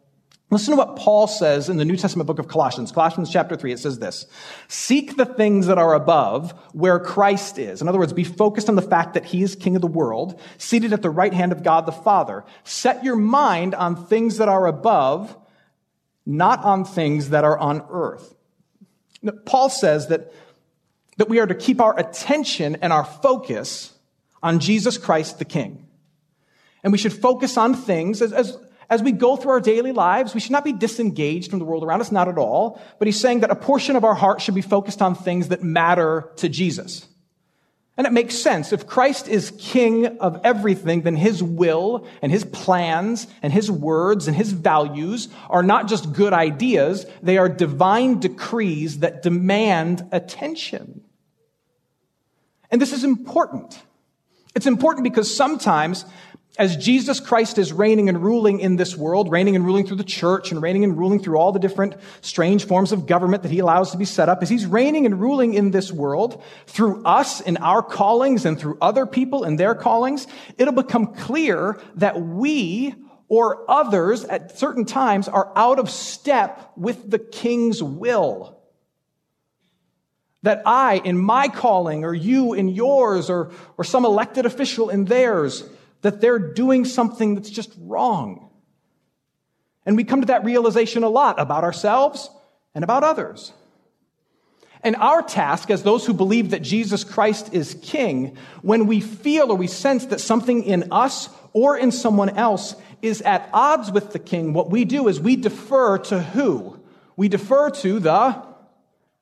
Listen 0.54 0.70
to 0.70 0.76
what 0.76 0.94
Paul 0.94 1.26
says 1.26 1.68
in 1.68 1.78
the 1.78 1.84
New 1.84 1.96
Testament 1.96 2.28
book 2.28 2.38
of 2.38 2.46
Colossians. 2.46 2.92
Colossians 2.92 3.28
chapter 3.28 3.56
3, 3.56 3.73
it 3.73 3.80
says 3.80 3.99
this 3.99 4.25
Seek 4.68 5.16
the 5.16 5.26
things 5.26 5.66
that 5.66 5.78
are 5.78 5.94
above, 5.94 6.52
where 6.73 7.00
Christ 7.00 7.58
is. 7.58 7.82
In 7.82 7.88
other 7.88 7.99
words, 7.99 8.12
be 8.12 8.23
focused 8.23 8.68
on 8.68 8.76
the 8.76 8.82
fact 8.82 9.14
that 9.14 9.25
he 9.25 9.42
is 9.42 9.56
king 9.56 9.75
of 9.75 9.82
the 9.82 9.88
world, 9.88 10.40
seated 10.56 10.92
at 10.92 11.02
the 11.02 11.11
right 11.11 11.34
hand 11.34 11.50
of 11.50 11.64
God 11.64 11.87
the 11.87 11.92
Father. 11.92 12.44
Set 12.62 13.02
your 13.02 13.16
mind 13.16 13.75
on 13.75 14.06
things 14.06 14.37
that 14.37 14.49
are 14.49 14.68
above, 14.68 15.37
not 16.25 16.62
on 16.62 16.84
things 16.84 17.30
that 17.30 17.42
are 17.42 17.58
on 17.58 17.84
earth. 17.90 18.37
Now, 19.23 19.32
Paul 19.46 19.70
says 19.70 20.06
that, 20.06 20.32
that 21.16 21.28
we 21.28 21.40
are 21.40 21.46
to 21.46 21.54
keep 21.56 21.80
our 21.80 21.99
attention 21.99 22.76
and 22.80 22.92
our 22.92 23.04
focus 23.04 23.92
on 24.40 24.61
Jesus 24.61 24.99
Christ 24.99 25.40
the 25.40 25.44
King. 25.44 25.88
And 26.84 26.92
we 26.92 26.99
should 26.99 27.12
focus 27.12 27.56
on 27.56 27.75
things 27.75 28.23
as, 28.23 28.32
as 28.32 28.56
as 28.91 29.03
we 29.03 29.12
go 29.12 29.37
through 29.37 29.53
our 29.53 29.61
daily 29.61 29.93
lives, 29.93 30.35
we 30.35 30.41
should 30.41 30.53
not 30.53 30.64
be 30.64 30.73
disengaged 30.73 31.50
from 31.50 31.59
the 31.59 31.64
world 31.64 31.85
around 31.85 32.00
us, 32.00 32.12
not 32.12 32.29
at 32.29 32.38
all. 32.38 32.81
But 32.99 33.07
he's 33.07 33.21
saying 33.21 33.41
that 33.41 33.50
a 33.50 33.57
portion 33.57 33.97
of 33.97 34.05
our 34.05 34.14
heart 34.14 34.41
should 34.41 34.55
be 34.55 34.62
focused 34.62 35.00
on 35.00 35.14
things 35.14 35.49
that 35.49 35.62
matter 35.62 36.31
to 36.37 36.49
Jesus. 36.49 37.07
And 37.97 38.07
it 38.09 38.12
makes 38.12 38.35
sense. 38.35 38.73
If 38.73 38.88
Christ 38.88 39.29
is 39.29 39.53
king 39.57 40.19
of 40.19 40.41
everything, 40.43 41.03
then 41.03 41.14
his 41.14 41.43
will 41.43 42.09
and 42.23 42.33
his 42.33 42.45
plans 42.45 43.29
and 43.41 43.53
his 43.53 43.71
words 43.71 44.26
and 44.26 44.37
his 44.37 44.50
values 44.50 45.29
are 45.49 45.62
not 45.62 45.87
just 45.87 46.12
good 46.12 46.33
ideas, 46.33 47.07
they 47.23 47.38
are 47.38 47.49
divine 47.49 48.19
decrees 48.19 48.99
that 48.99 49.23
demand 49.23 50.09
attention. 50.11 51.03
And 52.69 52.83
this 52.83 52.93
is 52.93 53.05
important. 53.05 53.81
It's 54.57 54.67
important 54.67 55.05
because 55.05 55.35
sometimes 55.35 56.05
as 56.56 56.76
Jesus 56.76 57.18
Christ 57.18 57.58
is 57.58 57.73
reigning 57.73 58.08
and 58.08 58.23
ruling 58.23 58.61
in 58.61 58.76
this 58.76 58.96
world, 58.96 59.30
reigning 59.30 59.56
and 59.56 59.64
ruling 59.64 59.87
through 59.87 59.96
the 59.96 60.04
church 60.04 60.52
and 60.52 60.62
reigning 60.62 60.84
and 60.84 60.96
ruling 60.96 61.20
through 61.20 61.37
all 61.37 61.50
the 61.50 61.58
different 61.58 61.96
strange 62.20 62.66
forms 62.66 62.92
of 62.92 63.06
government 63.06 63.42
that 63.42 63.50
he 63.50 63.58
allows 63.58 63.90
to 63.90 63.99
be 63.99 64.04
set 64.04 64.28
up, 64.28 64.40
as 64.40 64.49
he's 64.49 64.64
reigning 64.64 65.04
and 65.04 65.20
ruling 65.20 65.54
in 65.54 65.73
this 65.73 65.90
world 65.90 66.40
through 66.66 67.02
us 67.04 67.40
in 67.40 67.56
our 67.56 67.82
callings 67.82 68.44
and 68.44 68.58
through 68.58 68.78
other 68.80 69.04
people 69.04 69.42
in 69.42 69.56
their 69.56 69.75
callings, 69.75 70.28
it'll 70.56 70.75
become 70.75 71.14
clear 71.14 71.80
that 71.96 72.20
we 72.20 72.94
or 73.28 73.68
others 73.68 74.25
at 74.25 74.56
certain 74.56 74.84
times 74.84 75.26
are 75.26 75.50
out 75.56 75.80
of 75.80 75.90
step 75.90 76.73
with 76.76 77.11
the 77.11 77.18
king's 77.18 77.82
will. 77.82 78.61
That 80.42 80.62
I 80.66 80.99
in 80.99 81.18
my 81.18 81.49
calling 81.49 82.04
or 82.04 82.14
you 82.14 82.52
in 82.52 82.68
yours 82.68 83.28
or, 83.28 83.50
or 83.76 83.82
some 83.82 84.04
elected 84.04 84.46
official 84.46 84.88
in 84.90 85.06
theirs 85.06 85.64
that 86.04 86.20
they're 86.20 86.38
doing 86.38 86.84
something 86.84 87.34
that's 87.34 87.49
just 87.49 87.75
wrong. 87.78 88.50
And 89.87 89.96
we 89.96 90.04
come 90.04 90.20
to 90.20 90.26
that 90.26 90.44
realization 90.44 91.02
a 91.02 91.08
lot 91.08 91.40
about 91.40 91.64
ourselves 91.64 92.28
and 92.75 92.84
about 92.84 93.04
others. 93.04 93.54
And 94.82 94.96
our 94.96 95.23
task 95.23 95.70
as 95.70 95.82
those 95.82 96.04
who 96.04 96.12
believe 96.12 96.50
that 96.50 96.61
Jesus 96.61 97.04
Christ 97.04 97.54
is 97.54 97.78
king, 97.80 98.37
when 98.61 98.87
we 98.87 99.00
feel 99.00 99.50
or 99.50 99.56
we 99.56 99.66
sense 99.66 100.04
that 100.06 100.20
something 100.20 100.62
in 100.64 100.92
us 100.92 101.30
or 101.54 101.78
in 101.78 101.90
someone 101.90 102.37
else 102.37 102.75
is 103.00 103.23
at 103.23 103.49
odds 103.54 103.90
with 103.90 104.12
the 104.12 104.18
king, 104.18 104.52
what 104.52 104.68
we 104.68 104.84
do 104.84 105.08
is 105.08 105.18
we 105.18 105.37
defer 105.37 105.96
to 105.96 106.23
who? 106.23 106.78
We 107.16 107.28
defer 107.28 107.70
to 107.70 107.99
the, 107.99 108.44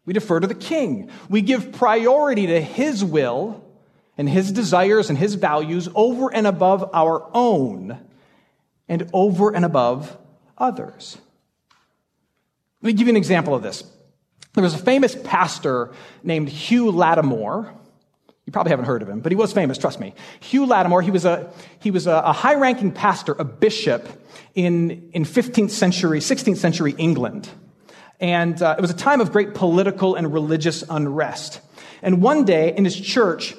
we 0.04 0.14
defer 0.14 0.40
to 0.40 0.48
the 0.48 0.54
king. 0.56 1.10
We 1.28 1.42
give 1.42 1.70
priority 1.70 2.48
to 2.48 2.60
his 2.60 3.04
will 3.04 3.61
and 4.18 4.28
his 4.28 4.52
desires 4.52 5.08
and 5.08 5.18
his 5.18 5.34
values 5.34 5.88
over 5.94 6.32
and 6.32 6.46
above 6.46 6.90
our 6.92 7.28
own 7.32 7.98
and 8.88 9.08
over 9.12 9.54
and 9.54 9.64
above 9.64 10.16
others. 10.58 11.16
Let 12.82 12.88
me 12.88 12.92
give 12.94 13.06
you 13.06 13.12
an 13.12 13.16
example 13.16 13.54
of 13.54 13.62
this. 13.62 13.84
There 14.54 14.62
was 14.62 14.74
a 14.74 14.78
famous 14.78 15.16
pastor 15.24 15.92
named 16.22 16.48
Hugh 16.48 16.90
Latimer. 16.90 17.72
You 18.44 18.52
probably 18.52 18.70
haven't 18.70 18.84
heard 18.86 19.02
of 19.02 19.08
him, 19.08 19.20
but 19.20 19.32
he 19.32 19.36
was 19.36 19.52
famous, 19.52 19.78
trust 19.78 19.98
me. 19.98 20.14
Hugh 20.40 20.66
Latimer, 20.66 21.00
he 21.00 21.10
was 21.10 21.24
a, 21.24 21.50
he 21.78 21.90
was 21.90 22.06
a, 22.06 22.22
a 22.24 22.32
high 22.32 22.56
ranking 22.56 22.90
pastor, 22.92 23.34
a 23.38 23.44
bishop 23.44 24.06
in, 24.54 25.10
in 25.12 25.24
15th 25.24 25.70
century, 25.70 26.18
16th 26.18 26.58
century 26.58 26.94
England. 26.98 27.48
And 28.20 28.60
uh, 28.60 28.74
it 28.76 28.80
was 28.80 28.90
a 28.90 28.96
time 28.96 29.20
of 29.20 29.32
great 29.32 29.54
political 29.54 30.16
and 30.16 30.32
religious 30.32 30.84
unrest. 30.90 31.60
And 32.02 32.20
one 32.20 32.44
day 32.44 32.74
in 32.76 32.84
his 32.84 33.00
church, 33.00 33.54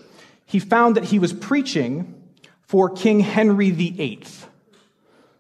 he 0.46 0.60
found 0.60 0.96
that 0.96 1.06
he 1.06 1.20
was 1.20 1.34
preaching 1.34 2.22
for 2.62 2.90
King 2.90 3.20
Henry 3.20 3.72
VIII. 3.72 4.24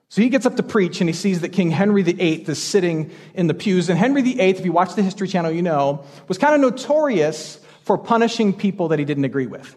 So 0.09 0.21
he 0.21 0.29
gets 0.29 0.45
up 0.45 0.57
to 0.57 0.63
preach 0.63 1.01
and 1.01 1.09
he 1.09 1.13
sees 1.13 1.41
that 1.41 1.49
King 1.49 1.71
Henry 1.71 2.03
VIII 2.03 2.43
is 2.43 2.61
sitting 2.61 3.11
in 3.33 3.47
the 3.47 3.55
pews. 3.55 3.89
And 3.89 3.97
Henry 3.97 4.21
VIII, 4.21 4.39
if 4.39 4.63
you 4.63 4.71
watch 4.71 4.93
the 4.93 5.01
History 5.01 5.27
Channel, 5.27 5.51
you 5.51 5.63
know, 5.63 6.05
was 6.27 6.37
kind 6.37 6.53
of 6.53 6.61
notorious 6.61 7.59
for 7.81 7.97
punishing 7.97 8.53
people 8.53 8.89
that 8.89 8.99
he 8.99 9.05
didn't 9.05 9.25
agree 9.25 9.47
with. 9.47 9.75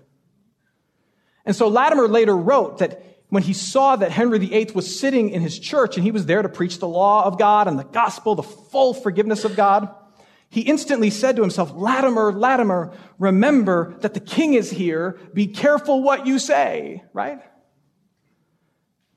And 1.46 1.56
so 1.56 1.68
Latimer 1.68 2.06
later 2.06 2.36
wrote 2.36 2.78
that 2.78 3.02
when 3.30 3.42
he 3.42 3.54
saw 3.54 3.96
that 3.96 4.10
Henry 4.10 4.38
VIII 4.38 4.72
was 4.74 5.00
sitting 5.00 5.30
in 5.30 5.40
his 5.40 5.58
church 5.58 5.96
and 5.96 6.04
he 6.04 6.10
was 6.10 6.26
there 6.26 6.42
to 6.42 6.48
preach 6.48 6.80
the 6.80 6.88
law 6.88 7.24
of 7.24 7.38
God 7.38 7.66
and 7.66 7.78
the 7.78 7.84
gospel, 7.84 8.34
the 8.34 8.42
full 8.42 8.92
forgiveness 8.92 9.44
of 9.44 9.56
God, 9.56 9.88
he 10.48 10.62
instantly 10.62 11.10
said 11.10 11.36
to 11.36 11.42
himself, 11.42 11.72
Latimer, 11.74 12.32
Latimer, 12.32 12.92
remember 13.18 13.96
that 14.00 14.14
the 14.14 14.20
king 14.20 14.54
is 14.54 14.70
here. 14.70 15.18
Be 15.34 15.46
careful 15.46 16.02
what 16.02 16.26
you 16.26 16.38
say, 16.38 17.02
right? 17.12 17.40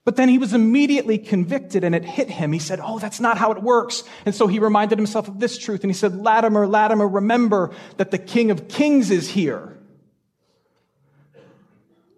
But 0.04 0.16
then 0.16 0.28
he 0.28 0.38
was 0.38 0.54
immediately 0.54 1.18
convicted 1.18 1.84
and 1.84 1.94
it 1.94 2.04
hit 2.04 2.28
him. 2.28 2.52
He 2.52 2.58
said, 2.58 2.80
Oh, 2.82 2.98
that's 2.98 3.20
not 3.20 3.38
how 3.38 3.52
it 3.52 3.62
works. 3.62 4.02
And 4.24 4.34
so 4.34 4.46
he 4.46 4.58
reminded 4.58 4.98
himself 4.98 5.28
of 5.28 5.38
this 5.38 5.56
truth 5.56 5.84
and 5.84 5.90
he 5.90 5.96
said, 5.96 6.16
Latimer, 6.16 6.66
Latimer, 6.66 7.06
remember 7.06 7.70
that 7.96 8.10
the 8.10 8.18
king 8.18 8.50
of 8.50 8.66
kings 8.66 9.10
is 9.10 9.28
here. 9.28 9.78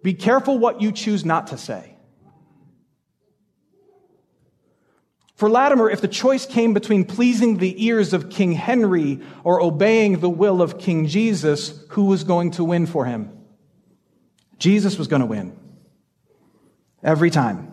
Be 0.01 0.13
careful 0.13 0.57
what 0.57 0.81
you 0.81 0.91
choose 0.91 1.23
not 1.23 1.47
to 1.47 1.57
say. 1.57 1.92
For 5.35 5.49
Latimer, 5.49 5.89
if 5.89 5.99
the 5.99 6.07
choice 6.07 6.45
came 6.45 6.73
between 6.73 7.05
pleasing 7.05 7.57
the 7.57 7.85
ears 7.85 8.13
of 8.13 8.29
King 8.29 8.51
Henry 8.51 9.19
or 9.43 9.61
obeying 9.61 10.19
the 10.19 10.29
will 10.29 10.61
of 10.61 10.77
King 10.77 11.07
Jesus, 11.07 11.83
who 11.89 12.05
was 12.05 12.23
going 12.23 12.51
to 12.51 12.63
win 12.63 12.85
for 12.85 13.05
him? 13.05 13.31
Jesus 14.59 14.97
was 14.97 15.07
going 15.07 15.21
to 15.21 15.25
win. 15.25 15.57
Every 17.03 17.31
time. 17.31 17.71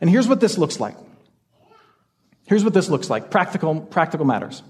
And 0.00 0.10
here's 0.10 0.26
what 0.26 0.40
this 0.40 0.58
looks 0.58 0.80
like. 0.80 0.96
Here's 2.46 2.64
what 2.64 2.74
this 2.74 2.88
looks 2.90 3.08
like 3.08 3.30
practical, 3.30 3.80
practical 3.80 4.26
matters. 4.26 4.62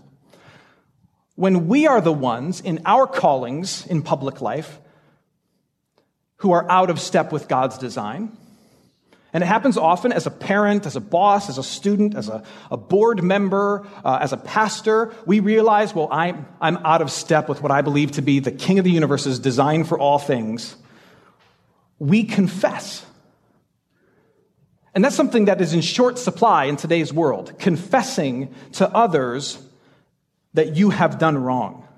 when 1.35 1.67
we 1.67 1.87
are 1.87 2.01
the 2.01 2.13
ones 2.13 2.61
in 2.61 2.83
our 2.85 3.07
callings 3.07 3.87
in 3.87 4.03
public 4.03 4.41
life 4.41 4.79
who 6.37 6.53
are 6.53 6.71
out 6.71 6.91
of 6.91 7.01
step 7.01 7.33
with 7.33 7.49
God's 7.49 7.79
design. 7.79 8.37
And 9.33 9.43
it 9.43 9.47
happens 9.47 9.79
often 9.79 10.13
as 10.13 10.27
a 10.27 10.31
parent, 10.31 10.85
as 10.85 10.95
a 10.95 11.01
boss, 11.01 11.49
as 11.49 11.57
a 11.57 11.63
student, 11.63 12.15
as 12.15 12.29
a, 12.29 12.43
a 12.71 12.77
board 12.77 13.23
member, 13.23 13.87
uh, 14.05 14.19
as 14.21 14.33
a 14.33 14.37
pastor. 14.37 15.15
We 15.25 15.41
realize, 15.41 15.95
well, 15.95 16.09
I'm, 16.11 16.47
I'm 16.61 16.77
out 16.79 17.01
of 17.01 17.11
step 17.11 17.49
with 17.49 17.63
what 17.63 17.73
I 17.73 17.81
believe 17.81 18.13
to 18.13 18.23
be 18.23 18.41
the 18.41 18.53
king 18.53 18.79
of 18.79 18.85
the 18.85 18.91
universe's 18.91 19.39
design 19.39 19.85
for 19.85 19.99
all 19.99 20.19
things. 20.19 20.77
We 21.99 22.25
confess. 22.25 23.07
And 24.95 25.03
that's 25.03 25.17
something 25.17 25.47
that 25.47 25.63
is 25.63 25.73
in 25.73 25.81
short 25.81 26.19
supply 26.19 26.65
in 26.65 26.77
today's 26.77 27.13
world 27.13 27.59
confessing 27.59 28.55
to 28.73 28.89
others 28.95 29.59
that 30.53 30.77
you 30.77 30.91
have 30.91 31.19
done 31.19 31.39
wrong. 31.39 31.89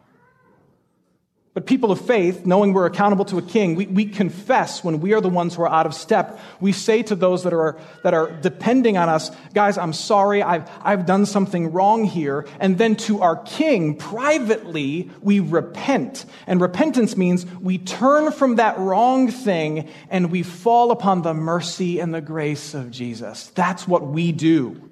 But 1.54 1.66
people 1.66 1.92
of 1.92 2.00
faith, 2.00 2.44
knowing 2.44 2.73
we're 2.73 2.84
accountable 2.84 3.25
to 3.26 3.38
a 3.38 3.42
king, 3.42 3.76
we, 3.76 3.87
we 3.87 4.06
confess 4.06 4.82
when 4.82 4.99
we 4.99 5.12
are 5.12 5.20
the 5.20 5.28
ones 5.28 5.54
who 5.54 5.62
are 5.62 5.70
out 5.70 5.87
of 5.87 5.94
step. 5.94 6.40
We 6.61 6.73
say 6.73 7.04
to 7.04 7.14
those 7.14 7.44
that 7.44 7.52
are, 7.52 7.78
that 8.02 8.12
are 8.12 8.28
depending 8.40 8.96
on 8.96 9.08
us, 9.08 9.30
guys, 9.54 9.78
I'm 9.78 9.92
sorry, 9.92 10.42
I've, 10.42 10.68
I've 10.82 11.06
done 11.06 11.26
something 11.26 11.70
wrong 11.70 12.02
here. 12.02 12.44
And 12.58 12.76
then 12.76 12.96
to 12.96 13.23
our 13.23 13.37
king, 13.37 13.94
privately, 13.94 15.12
we 15.23 15.38
repent. 15.38 16.25
And 16.49 16.61
repentance 16.61 17.16
means 17.16 17.46
we 17.61 17.78
turn 17.78 18.32
from 18.32 18.56
that 18.56 18.76
wrong 18.76 19.30
thing 19.30 19.88
and 20.11 20.32
we 20.32 20.42
fall 20.42 20.90
upon 20.90 21.23
the 21.23 21.34
mercy 21.34 22.00
and 22.00 22.12
the 22.12 22.20
grace 22.20 22.75
of 22.75 22.90
Jesus. 22.90 23.52
That's 23.54 23.87
what 23.87 24.04
we 24.04 24.32
do. 24.32 24.90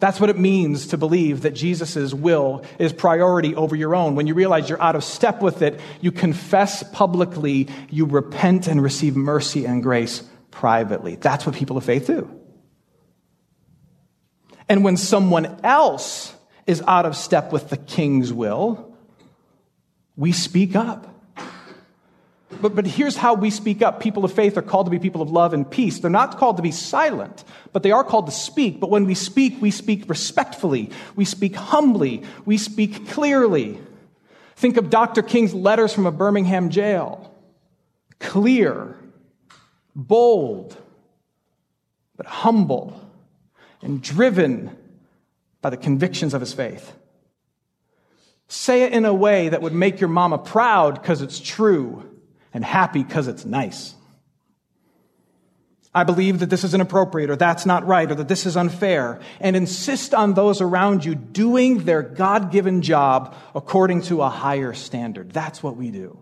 That's 0.00 0.18
what 0.18 0.30
it 0.30 0.38
means 0.38 0.88
to 0.88 0.96
believe 0.96 1.42
that 1.42 1.50
Jesus' 1.50 2.14
will 2.14 2.64
is 2.78 2.90
priority 2.92 3.54
over 3.54 3.76
your 3.76 3.94
own. 3.94 4.14
When 4.14 4.26
you 4.26 4.32
realize 4.32 4.68
you're 4.68 4.80
out 4.80 4.96
of 4.96 5.04
step 5.04 5.42
with 5.42 5.60
it, 5.60 5.78
you 6.00 6.10
confess 6.10 6.82
publicly, 6.82 7.68
you 7.90 8.06
repent 8.06 8.66
and 8.66 8.82
receive 8.82 9.14
mercy 9.14 9.66
and 9.66 9.82
grace 9.82 10.22
privately. 10.50 11.16
That's 11.16 11.44
what 11.44 11.54
people 11.54 11.76
of 11.76 11.84
faith 11.84 12.06
do. 12.06 12.34
And 14.70 14.84
when 14.84 14.96
someone 14.96 15.60
else 15.62 16.34
is 16.66 16.82
out 16.86 17.04
of 17.04 17.14
step 17.14 17.52
with 17.52 17.68
the 17.68 17.76
king's 17.76 18.32
will, 18.32 18.96
we 20.16 20.32
speak 20.32 20.74
up. 20.74 21.09
But, 22.60 22.74
but 22.74 22.86
here's 22.86 23.16
how 23.16 23.34
we 23.34 23.50
speak 23.50 23.80
up. 23.80 24.00
People 24.00 24.24
of 24.24 24.32
faith 24.32 24.56
are 24.56 24.62
called 24.62 24.86
to 24.86 24.90
be 24.90 24.98
people 24.98 25.22
of 25.22 25.30
love 25.30 25.54
and 25.54 25.70
peace. 25.70 26.00
They're 26.00 26.10
not 26.10 26.36
called 26.36 26.56
to 26.56 26.62
be 26.62 26.72
silent, 26.72 27.44
but 27.72 27.82
they 27.82 27.92
are 27.92 28.02
called 28.02 28.26
to 28.26 28.32
speak. 28.32 28.80
But 28.80 28.90
when 28.90 29.04
we 29.04 29.14
speak, 29.14 29.60
we 29.60 29.70
speak 29.70 30.08
respectfully. 30.08 30.90
We 31.14 31.24
speak 31.24 31.54
humbly. 31.54 32.24
We 32.44 32.58
speak 32.58 33.08
clearly. 33.08 33.80
Think 34.56 34.76
of 34.76 34.90
Dr. 34.90 35.22
King's 35.22 35.54
letters 35.54 35.92
from 35.92 36.06
a 36.06 36.12
Birmingham 36.12 36.70
jail. 36.70 37.32
Clear, 38.18 38.96
bold, 39.94 40.76
but 42.16 42.26
humble 42.26 43.00
and 43.80 44.02
driven 44.02 44.76
by 45.62 45.70
the 45.70 45.76
convictions 45.76 46.34
of 46.34 46.40
his 46.40 46.52
faith. 46.52 46.92
Say 48.48 48.82
it 48.82 48.92
in 48.92 49.04
a 49.04 49.14
way 49.14 49.48
that 49.48 49.62
would 49.62 49.72
make 49.72 50.00
your 50.00 50.08
mama 50.08 50.36
proud 50.36 51.00
because 51.00 51.22
it's 51.22 51.38
true 51.38 52.09
and 52.52 52.64
happy 52.64 53.02
because 53.02 53.28
it's 53.28 53.44
nice. 53.44 53.94
I 55.92 56.04
believe 56.04 56.38
that 56.38 56.50
this 56.50 56.62
is 56.62 56.72
inappropriate 56.72 57.30
or 57.30 57.36
that's 57.36 57.66
not 57.66 57.84
right 57.84 58.10
or 58.10 58.14
that 58.14 58.28
this 58.28 58.46
is 58.46 58.56
unfair 58.56 59.20
and 59.40 59.56
insist 59.56 60.14
on 60.14 60.34
those 60.34 60.60
around 60.60 61.04
you 61.04 61.16
doing 61.16 61.84
their 61.84 62.02
God 62.02 62.52
given 62.52 62.80
job 62.82 63.34
according 63.56 64.02
to 64.02 64.22
a 64.22 64.28
higher 64.28 64.72
standard. 64.72 65.32
That's 65.32 65.62
what 65.62 65.76
we 65.76 65.90
do. 65.90 66.18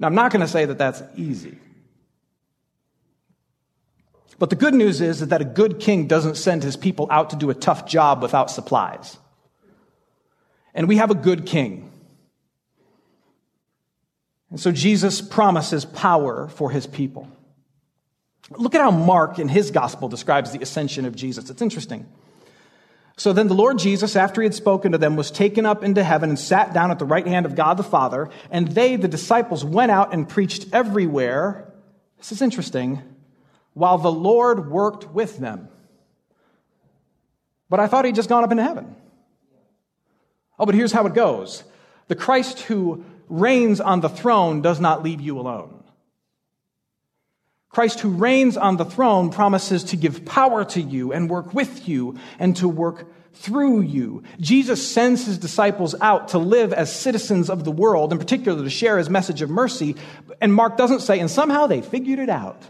Now, 0.00 0.08
I'm 0.08 0.16
not 0.16 0.32
going 0.32 0.40
to 0.40 0.48
say 0.48 0.64
that 0.64 0.78
that's 0.78 1.02
easy. 1.16 1.58
But 4.40 4.50
the 4.50 4.56
good 4.56 4.74
news 4.74 5.00
is 5.00 5.20
that 5.20 5.40
a 5.40 5.44
good 5.44 5.78
king 5.78 6.08
doesn't 6.08 6.34
send 6.34 6.64
his 6.64 6.76
people 6.76 7.06
out 7.08 7.30
to 7.30 7.36
do 7.36 7.50
a 7.50 7.54
tough 7.54 7.86
job 7.86 8.20
without 8.20 8.50
supplies. 8.50 9.16
And 10.74 10.88
we 10.88 10.96
have 10.96 11.12
a 11.12 11.14
good 11.14 11.46
king. 11.46 11.92
And 14.54 14.60
so 14.60 14.70
Jesus 14.70 15.20
promises 15.20 15.84
power 15.84 16.46
for 16.46 16.70
his 16.70 16.86
people. 16.86 17.26
Look 18.50 18.76
at 18.76 18.80
how 18.80 18.92
Mark 18.92 19.40
in 19.40 19.48
his 19.48 19.72
gospel 19.72 20.08
describes 20.08 20.52
the 20.52 20.62
ascension 20.62 21.06
of 21.06 21.16
Jesus. 21.16 21.50
It's 21.50 21.60
interesting. 21.60 22.06
So 23.16 23.32
then 23.32 23.48
the 23.48 23.54
Lord 23.54 23.80
Jesus, 23.80 24.14
after 24.14 24.40
he 24.40 24.46
had 24.46 24.54
spoken 24.54 24.92
to 24.92 24.98
them, 24.98 25.16
was 25.16 25.32
taken 25.32 25.66
up 25.66 25.82
into 25.82 26.04
heaven 26.04 26.28
and 26.28 26.38
sat 26.38 26.72
down 26.72 26.92
at 26.92 27.00
the 27.00 27.04
right 27.04 27.26
hand 27.26 27.46
of 27.46 27.56
God 27.56 27.78
the 27.78 27.82
Father. 27.82 28.30
And 28.48 28.68
they, 28.68 28.94
the 28.94 29.08
disciples, 29.08 29.64
went 29.64 29.90
out 29.90 30.14
and 30.14 30.28
preached 30.28 30.66
everywhere. 30.72 31.74
This 32.18 32.30
is 32.30 32.40
interesting. 32.40 33.02
While 33.72 33.98
the 33.98 34.12
Lord 34.12 34.70
worked 34.70 35.10
with 35.10 35.38
them. 35.38 35.68
But 37.68 37.80
I 37.80 37.88
thought 37.88 38.04
he'd 38.04 38.14
just 38.14 38.28
gone 38.28 38.44
up 38.44 38.52
into 38.52 38.62
heaven. 38.62 38.94
Oh, 40.60 40.64
but 40.64 40.76
here's 40.76 40.92
how 40.92 41.06
it 41.06 41.14
goes. 41.14 41.64
The 42.06 42.14
Christ 42.14 42.60
who 42.60 43.04
reigns 43.28 43.80
on 43.80 44.00
the 44.00 44.08
throne 44.08 44.62
does 44.62 44.80
not 44.80 45.02
leave 45.02 45.20
you 45.20 45.38
alone. 45.38 45.84
Christ, 47.68 48.00
who 48.00 48.10
reigns 48.10 48.56
on 48.56 48.76
the 48.76 48.84
throne, 48.84 49.30
promises 49.30 49.82
to 49.84 49.96
give 49.96 50.24
power 50.24 50.64
to 50.66 50.80
you 50.80 51.12
and 51.12 51.28
work 51.28 51.52
with 51.54 51.88
you 51.88 52.16
and 52.38 52.56
to 52.56 52.68
work 52.68 53.10
through 53.32 53.80
you. 53.80 54.22
Jesus 54.38 54.88
sends 54.88 55.26
his 55.26 55.38
disciples 55.38 55.94
out 56.00 56.28
to 56.28 56.38
live 56.38 56.72
as 56.72 56.94
citizens 56.94 57.50
of 57.50 57.64
the 57.64 57.72
world, 57.72 58.12
in 58.12 58.18
particular 58.18 58.62
to 58.62 58.70
share 58.70 58.96
his 58.96 59.10
message 59.10 59.42
of 59.42 59.50
mercy. 59.50 59.96
And 60.40 60.54
Mark 60.54 60.76
doesn't 60.76 61.00
say, 61.00 61.18
and 61.18 61.28
somehow 61.28 61.66
they 61.66 61.82
figured 61.82 62.20
it 62.20 62.28
out. 62.28 62.62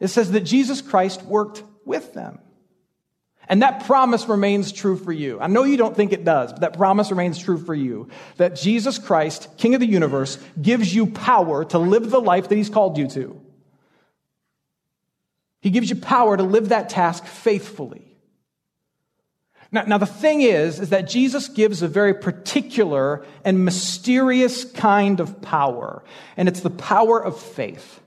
It 0.00 0.08
says 0.08 0.32
that 0.32 0.40
Jesus 0.40 0.82
Christ 0.82 1.22
worked 1.22 1.62
with 1.86 2.12
them. 2.12 2.40
And 3.50 3.62
that 3.62 3.84
promise 3.84 4.28
remains 4.28 4.70
true 4.70 4.96
for 4.96 5.10
you. 5.10 5.40
I 5.40 5.48
know 5.48 5.64
you 5.64 5.76
don't 5.76 5.96
think 5.96 6.12
it 6.12 6.24
does, 6.24 6.52
but 6.52 6.60
that 6.60 6.74
promise 6.74 7.10
remains 7.10 7.36
true 7.36 7.58
for 7.58 7.74
you. 7.74 8.08
That 8.36 8.54
Jesus 8.54 8.96
Christ, 8.96 9.48
King 9.58 9.74
of 9.74 9.80
the 9.80 9.88
universe, 9.88 10.38
gives 10.62 10.94
you 10.94 11.08
power 11.08 11.64
to 11.64 11.78
live 11.78 12.10
the 12.10 12.20
life 12.20 12.48
that 12.48 12.54
He's 12.54 12.70
called 12.70 12.96
you 12.96 13.08
to. 13.08 13.40
He 15.60 15.70
gives 15.70 15.90
you 15.90 15.96
power 15.96 16.36
to 16.36 16.44
live 16.44 16.68
that 16.68 16.90
task 16.90 17.26
faithfully. 17.26 18.06
Now, 19.72 19.82
now, 19.82 19.98
the 19.98 20.06
thing 20.06 20.42
is, 20.42 20.78
is 20.78 20.90
that 20.90 21.08
Jesus 21.08 21.48
gives 21.48 21.82
a 21.82 21.88
very 21.88 22.14
particular 22.14 23.26
and 23.44 23.64
mysterious 23.64 24.64
kind 24.64 25.18
of 25.18 25.42
power, 25.42 26.04
and 26.36 26.48
it's 26.48 26.60
the 26.60 26.70
power 26.70 27.22
of 27.22 27.40
faith. 27.40 28.00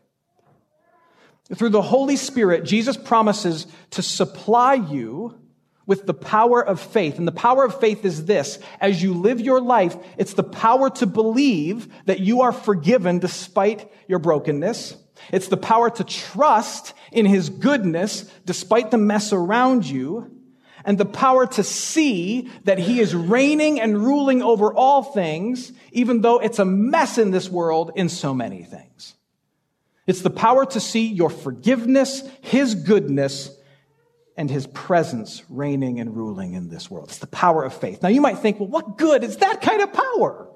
Through 1.56 1.70
the 1.70 1.82
Holy 1.82 2.16
Spirit, 2.16 2.66
Jesus 2.66 2.98
promises 2.98 3.68
to 3.92 4.02
supply 4.02 4.74
you 4.74 5.40
with 5.86 6.06
the 6.06 6.14
power 6.14 6.66
of 6.66 6.80
faith. 6.80 7.18
And 7.18 7.28
the 7.28 7.32
power 7.32 7.66
of 7.66 7.80
faith 7.80 8.06
is 8.06 8.26
this. 8.26 8.60
As 8.80 9.04
you 9.04 9.14
live 9.14 9.42
your 9.42 9.62
life, 9.62 9.96
it's 10.18 10.34
the 10.34 10.44
power 10.44 10.90
to 10.92 11.06
believe 11.06 11.88
that 12.06 12.20
you 12.20 12.42
are 12.42 12.54
forgiven 12.54 13.20
despite 13.20 13.92
your 14.08 14.20
brokenness. 14.20 14.96
It's 15.32 15.48
the 15.48 15.58
power 15.58 15.90
to 15.90 16.04
trust 16.04 16.94
in 17.12 17.26
His 17.26 17.50
goodness 17.50 18.24
despite 18.46 18.92
the 18.92 18.98
mess 18.98 19.34
around 19.34 19.86
you. 19.86 20.32
And 20.86 20.98
the 20.98 21.06
power 21.06 21.48
to 21.48 21.64
see 21.64 22.50
that 22.66 22.80
He 22.80 23.00
is 23.00 23.16
reigning 23.16 23.80
and 23.80 23.98
ruling 23.98 24.42
over 24.42 24.74
all 24.74 25.04
things, 25.04 25.72
even 25.92 26.22
though 26.22 26.40
it's 26.40 26.60
a 26.60 26.66
mess 26.66 27.18
in 27.18 27.32
this 27.32 27.50
world 27.50 27.92
in 27.96 28.10
so 28.10 28.34
many 28.34 28.64
things. 28.64 29.16
It's 30.06 30.22
the 30.22 30.30
power 30.30 30.66
to 30.66 30.80
see 30.80 31.08
your 31.08 31.30
forgiveness, 31.30 32.24
His 32.42 32.76
goodness, 32.76 33.56
and 34.36 34.50
His 34.50 34.68
presence 34.68 35.44
reigning 35.50 36.00
and 36.00 36.16
ruling 36.16 36.54
in 36.54 36.70
this 36.70 36.90
world. 36.92 37.10
It's 37.10 37.20
the 37.20 37.28
power 37.28 37.64
of 37.64 37.74
faith. 37.74 38.04
Now 38.04 38.10
you 38.10 38.22
might 38.22 38.40
think, 38.40 38.60
well, 38.60 38.70
what 38.70 38.98
good 38.98 39.24
is 39.24 39.38
that 39.38 39.62
kind 39.62 39.82
of 39.82 39.94
power? 39.94 40.50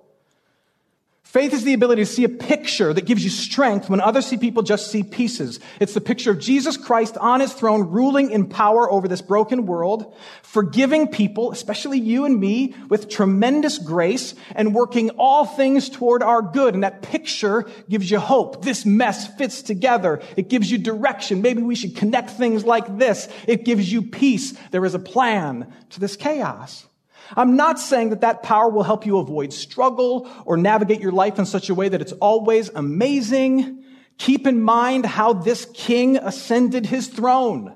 Faith 1.27 1.51
is 1.51 1.65
the 1.65 1.73
ability 1.73 2.01
to 2.01 2.05
see 2.05 2.23
a 2.23 2.29
picture 2.29 2.93
that 2.93 3.05
gives 3.05 3.21
you 3.21 3.29
strength 3.29 3.89
when 3.89 3.99
others 3.99 4.25
see 4.25 4.37
people 4.37 4.63
just 4.63 4.89
see 4.89 5.03
pieces. 5.03 5.59
It's 5.81 5.93
the 5.93 5.99
picture 5.99 6.31
of 6.31 6.39
Jesus 6.39 6.77
Christ 6.77 7.17
on 7.17 7.41
his 7.41 7.51
throne, 7.51 7.89
ruling 7.89 8.31
in 8.31 8.47
power 8.47 8.89
over 8.89 9.09
this 9.09 9.21
broken 9.21 9.65
world, 9.65 10.15
forgiving 10.41 11.09
people, 11.09 11.51
especially 11.51 11.99
you 11.99 12.23
and 12.23 12.39
me, 12.39 12.75
with 12.87 13.09
tremendous 13.09 13.77
grace 13.77 14.35
and 14.55 14.73
working 14.73 15.09
all 15.17 15.45
things 15.45 15.89
toward 15.89 16.23
our 16.23 16.41
good. 16.41 16.75
And 16.75 16.83
that 16.83 17.01
picture 17.01 17.69
gives 17.89 18.09
you 18.09 18.19
hope. 18.19 18.63
This 18.63 18.85
mess 18.85 19.27
fits 19.35 19.61
together. 19.61 20.21
It 20.37 20.47
gives 20.47 20.71
you 20.71 20.77
direction. 20.77 21.41
Maybe 21.41 21.61
we 21.61 21.75
should 21.75 21.97
connect 21.97 22.29
things 22.29 22.63
like 22.63 22.97
this. 22.97 23.27
It 23.49 23.65
gives 23.65 23.91
you 23.91 24.01
peace. 24.01 24.53
There 24.71 24.85
is 24.85 24.95
a 24.95 24.99
plan 24.99 25.73
to 25.89 25.99
this 25.99 26.15
chaos. 26.15 26.87
I'm 27.35 27.55
not 27.55 27.79
saying 27.79 28.09
that 28.09 28.21
that 28.21 28.43
power 28.43 28.69
will 28.69 28.83
help 28.83 29.05
you 29.05 29.17
avoid 29.17 29.53
struggle 29.53 30.29
or 30.45 30.57
navigate 30.57 31.01
your 31.01 31.11
life 31.11 31.39
in 31.39 31.45
such 31.45 31.69
a 31.69 31.75
way 31.75 31.89
that 31.89 32.01
it's 32.01 32.13
always 32.13 32.69
amazing. 32.69 33.83
Keep 34.17 34.47
in 34.47 34.61
mind 34.61 35.05
how 35.05 35.33
this 35.33 35.65
king 35.73 36.17
ascended 36.17 36.85
his 36.85 37.07
throne. 37.07 37.75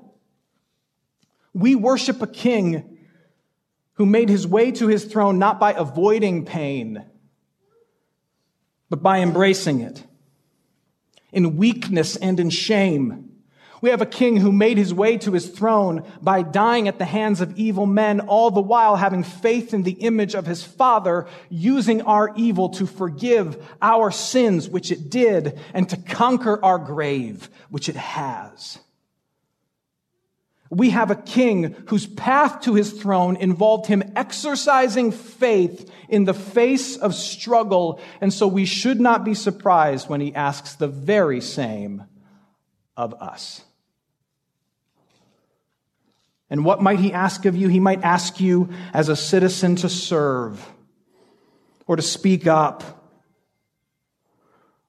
We 1.52 1.74
worship 1.74 2.22
a 2.22 2.26
king 2.26 2.98
who 3.94 4.06
made 4.06 4.28
his 4.28 4.46
way 4.46 4.72
to 4.72 4.88
his 4.88 5.04
throne 5.04 5.38
not 5.38 5.60
by 5.60 5.72
avoiding 5.72 6.46
pain, 6.46 7.04
but 8.88 9.02
by 9.02 9.20
embracing 9.20 9.80
it 9.80 10.04
in 11.32 11.56
weakness 11.56 12.16
and 12.16 12.38
in 12.40 12.50
shame. 12.50 13.31
We 13.82 13.90
have 13.90 14.00
a 14.00 14.06
king 14.06 14.36
who 14.36 14.52
made 14.52 14.78
his 14.78 14.94
way 14.94 15.18
to 15.18 15.32
his 15.32 15.48
throne 15.48 16.04
by 16.22 16.42
dying 16.42 16.86
at 16.86 17.00
the 17.00 17.04
hands 17.04 17.40
of 17.40 17.58
evil 17.58 17.84
men, 17.84 18.20
all 18.20 18.52
the 18.52 18.60
while 18.60 18.94
having 18.94 19.24
faith 19.24 19.74
in 19.74 19.82
the 19.82 19.90
image 19.90 20.36
of 20.36 20.46
his 20.46 20.62
father, 20.62 21.26
using 21.50 22.00
our 22.02 22.32
evil 22.36 22.68
to 22.70 22.86
forgive 22.86 23.60
our 23.82 24.12
sins, 24.12 24.68
which 24.68 24.92
it 24.92 25.10
did, 25.10 25.58
and 25.74 25.88
to 25.88 25.96
conquer 25.96 26.64
our 26.64 26.78
grave, 26.78 27.50
which 27.70 27.88
it 27.88 27.96
has. 27.96 28.78
We 30.70 30.90
have 30.90 31.10
a 31.10 31.16
king 31.16 31.74
whose 31.88 32.06
path 32.06 32.60
to 32.62 32.74
his 32.74 32.92
throne 32.92 33.34
involved 33.34 33.86
him 33.86 34.12
exercising 34.14 35.10
faith 35.10 35.90
in 36.08 36.24
the 36.24 36.34
face 36.34 36.96
of 36.96 37.16
struggle, 37.16 38.00
and 38.20 38.32
so 38.32 38.46
we 38.46 38.64
should 38.64 39.00
not 39.00 39.24
be 39.24 39.34
surprised 39.34 40.08
when 40.08 40.20
he 40.20 40.32
asks 40.36 40.76
the 40.76 40.86
very 40.86 41.40
same 41.40 42.04
of 42.96 43.12
us. 43.14 43.64
And 46.52 46.66
what 46.66 46.82
might 46.82 47.00
he 47.00 47.14
ask 47.14 47.46
of 47.46 47.56
you? 47.56 47.68
He 47.68 47.80
might 47.80 48.02
ask 48.02 48.38
you 48.38 48.68
as 48.92 49.08
a 49.08 49.16
citizen 49.16 49.74
to 49.76 49.88
serve 49.88 50.62
or 51.86 51.96
to 51.96 52.02
speak 52.02 52.46
up 52.46 53.08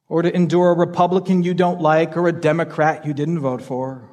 or 0.10 0.23
to 0.23 0.36
endure 0.36 0.71
a 0.71 0.78
Republican 0.78 1.41
you 1.41 1.54
don't 1.54 1.80
like 1.80 2.17
or 2.17 2.28
a 2.28 2.34
Democrat 2.34 3.06
you 3.06 3.13
didn't 3.13 3.39
vote 3.39 3.62
for. 3.62 4.10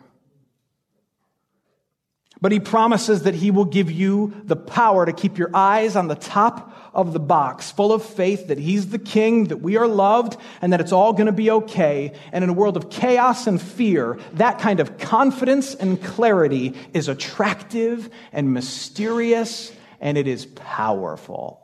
But 2.41 2.53
he 2.53 2.61
promises 2.61 3.25
that 3.25 3.35
he 3.35 3.51
will 3.51 3.65
give 3.65 3.91
you 3.91 4.33
the 4.45 4.55
power 4.55 5.05
to 5.05 5.13
keep 5.13 5.37
your 5.37 5.51
eyes 5.53 5.97
on 5.97 6.07
the 6.07 6.15
top 6.15 6.70
of 6.93 7.13
the 7.13 7.21
box, 7.21 7.71
full 7.71 7.93
of 7.93 8.05
faith 8.05 8.49
that 8.49 8.59
he's 8.59 8.89
the 8.89 8.99
king, 8.99 9.45
that 9.45 9.59
we 9.59 9.77
are 9.77 9.87
loved, 9.87 10.37
and 10.61 10.73
that 10.73 10.81
it's 10.81 10.93
all 10.93 11.13
going 11.13 11.27
to 11.27 11.33
be 11.33 11.51
okay. 11.51 12.13
And 12.33 12.43
in 12.43 12.51
a 12.51 12.53
world 12.53 12.77
of 12.77 12.91
chaos 12.91 13.47
and 13.47 13.61
fear, 13.61 14.19
that 14.35 14.59
kind 14.59 14.81
of 14.81 14.99
confidence 14.99 15.75
and 15.75 16.03
clarity 16.03 16.75
is 16.93 17.09
attractive 17.09 18.11
and 18.33 18.53
mysterious, 18.53 19.73
and 20.01 20.19
it 20.19 20.27
is 20.27 20.47
powerful. 20.47 21.61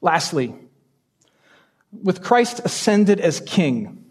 Lastly, 0.00 0.54
with 2.02 2.22
Christ 2.22 2.60
ascended 2.64 3.20
as 3.20 3.40
king, 3.40 4.04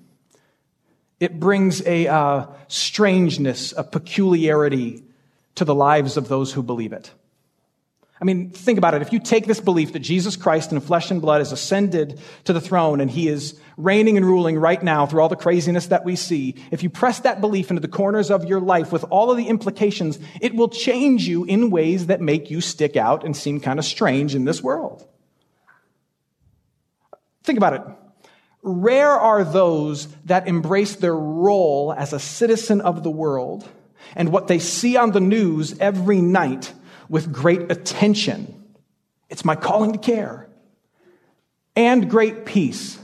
it 1.20 1.40
brings 1.40 1.86
a 1.86 2.08
uh, 2.08 2.48
strangeness, 2.68 3.74
a 3.78 3.84
peculiarity 3.84 5.04
to 5.56 5.66
the 5.66 5.76
lives 5.76 6.18
of 6.18 6.28
those 6.28 6.54
who 6.54 6.64
believe 6.64 6.94
it. 6.94 7.12
I 8.24 8.26
mean, 8.26 8.52
think 8.52 8.78
about 8.78 8.94
it. 8.94 9.02
If 9.02 9.12
you 9.12 9.20
take 9.20 9.48
this 9.48 9.60
belief 9.60 9.92
that 9.94 10.00
Jesus 10.00 10.38
Christ 10.38 10.72
in 10.72 10.80
flesh 10.80 11.12
and 11.12 11.22
blood 11.22 11.40
has 11.40 11.52
ascended 11.52 12.22
to 12.46 12.54
the 12.54 12.62
throne 12.62 13.02
and 13.02 13.12
he 13.12 13.28
is 13.28 13.60
reigning 13.76 14.16
and 14.16 14.26
ruling 14.26 14.58
right 14.58 14.82
now 14.82 15.06
through 15.06 15.22
all 15.22 15.28
the 15.28 15.36
craziness 15.36 15.88
that 15.88 16.06
we 16.06 16.16
see, 16.16 16.56
if 16.72 16.84
you 16.84 16.90
press 16.90 17.20
that 17.20 17.42
belief 17.42 17.70
into 17.70 17.82
the 17.82 17.88
corners 17.90 18.32
of 18.32 18.46
your 18.46 18.62
life 18.62 18.94
with 18.94 19.04
all 19.10 19.30
of 19.30 19.36
the 19.36 19.50
implications, 19.50 20.20
it 20.40 20.56
will 20.56 20.70
change 20.70 21.28
you 21.28 21.44
in 21.44 21.70
ways 21.70 22.06
that 22.06 22.22
make 22.22 22.50
you 22.50 22.62
stick 22.62 22.96
out 22.96 23.26
and 23.26 23.36
seem 23.36 23.60
kind 23.60 23.78
of 23.78 23.84
strange 23.84 24.36
in 24.36 24.46
this 24.46 24.64
world. 24.64 25.06
Think 27.44 27.58
about 27.58 27.74
it. 27.74 27.82
Rare 28.62 29.12
are 29.12 29.44
those 29.44 30.08
that 30.26 30.48
embrace 30.48 30.96
their 30.96 31.16
role 31.16 31.92
as 31.92 32.14
a 32.14 32.20
citizen 32.20 32.80
of 32.80 33.04
the 33.04 33.12
world 33.12 33.68
and 34.16 34.32
what 34.32 34.48
they 34.48 34.60
see 34.60 34.98
on 34.98 35.12
the 35.12 35.20
news 35.20 35.78
every 35.80 36.22
night 36.22 36.74
with 37.10 37.32
great 37.32 37.72
attention. 37.72 38.64
It's 39.30 39.46
my 39.46 39.56
calling 39.56 39.94
to 39.94 40.00
care 40.00 40.50
and 41.76 42.10
great 42.10 42.46
peace. 42.46 43.00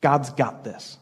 God's 0.00 0.30
got 0.30 0.64
this. 0.64 0.98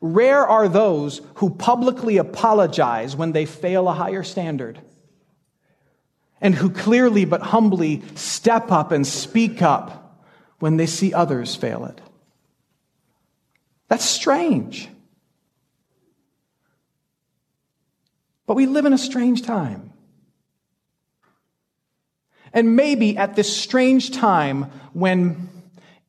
Rare 0.00 0.46
are 0.46 0.68
those 0.68 1.20
who 1.34 1.50
publicly 1.50 2.16
apologize 2.16 3.14
when 3.14 3.32
they 3.32 3.44
fail 3.44 3.88
a 3.88 3.92
higher 3.92 4.22
standard 4.22 4.80
and 6.40 6.54
who 6.54 6.70
clearly 6.70 7.26
but 7.26 7.42
humbly 7.42 8.02
step 8.14 8.72
up 8.72 8.92
and 8.92 9.06
speak 9.06 9.60
up 9.60 10.24
when 10.58 10.76
they 10.78 10.86
see 10.86 11.12
others 11.12 11.54
fail 11.54 11.84
it. 11.84 12.00
That's 13.88 14.04
strange. 14.04 14.88
But 18.50 18.56
we 18.56 18.66
live 18.66 18.84
in 18.84 18.92
a 18.92 18.98
strange 18.98 19.42
time. 19.42 19.92
And 22.52 22.74
maybe 22.74 23.16
at 23.16 23.36
this 23.36 23.56
strange 23.56 24.10
time 24.10 24.64
when 24.92 25.48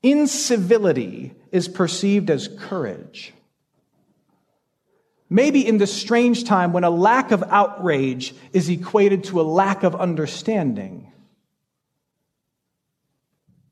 incivility 0.02 1.36
is 1.52 1.68
perceived 1.68 2.32
as 2.32 2.48
courage, 2.58 3.32
maybe 5.30 5.68
in 5.68 5.78
this 5.78 5.94
strange 5.94 6.44
time 6.44 6.74
when 6.74 6.84
a 6.84 6.90
lack 6.90 7.30
of 7.30 7.44
outrage 7.44 8.34
is 8.54 8.70
equated 8.70 9.26
to 9.26 9.40
a 9.40 9.44
lack 9.44 9.84
of 9.84 9.96
understanding, 9.96 11.14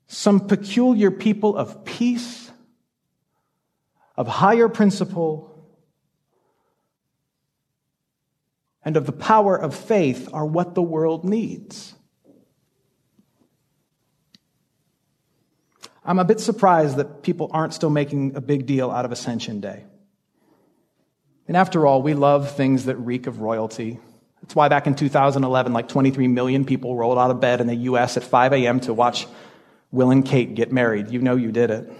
some 0.06 0.46
peculiar 0.46 1.10
people 1.10 1.56
of 1.56 1.84
peace, 1.84 2.52
of 4.16 4.28
higher 4.28 4.68
principle, 4.68 5.49
and 8.84 8.96
of 8.96 9.06
the 9.06 9.12
power 9.12 9.56
of 9.56 9.74
faith 9.74 10.28
are 10.32 10.46
what 10.46 10.74
the 10.74 10.82
world 10.82 11.24
needs. 11.24 11.94
I'm 16.04 16.18
a 16.18 16.24
bit 16.24 16.40
surprised 16.40 16.96
that 16.96 17.22
people 17.22 17.50
aren't 17.52 17.74
still 17.74 17.90
making 17.90 18.34
a 18.34 18.40
big 18.40 18.66
deal 18.66 18.90
out 18.90 19.04
of 19.04 19.12
Ascension 19.12 19.60
Day. 19.60 19.84
And 21.46 21.56
after 21.56 21.86
all, 21.86 22.00
we 22.00 22.14
love 22.14 22.56
things 22.56 22.86
that 22.86 22.96
reek 22.96 23.26
of 23.26 23.40
royalty. 23.40 24.00
That's 24.40 24.54
why 24.54 24.68
back 24.68 24.86
in 24.86 24.94
2011, 24.94 25.72
like 25.72 25.88
23 25.88 26.28
million 26.28 26.64
people 26.64 26.96
rolled 26.96 27.18
out 27.18 27.30
of 27.30 27.40
bed 27.40 27.60
in 27.60 27.66
the 27.66 27.74
US 27.74 28.16
at 28.16 28.24
5 28.24 28.52
a.m. 28.54 28.80
to 28.80 28.94
watch 28.94 29.26
Will 29.92 30.10
and 30.10 30.24
Kate 30.24 30.54
get 30.54 30.72
married. 30.72 31.10
You 31.10 31.20
know 31.20 31.36
you 31.36 31.52
did 31.52 31.70
it. 31.70 31.92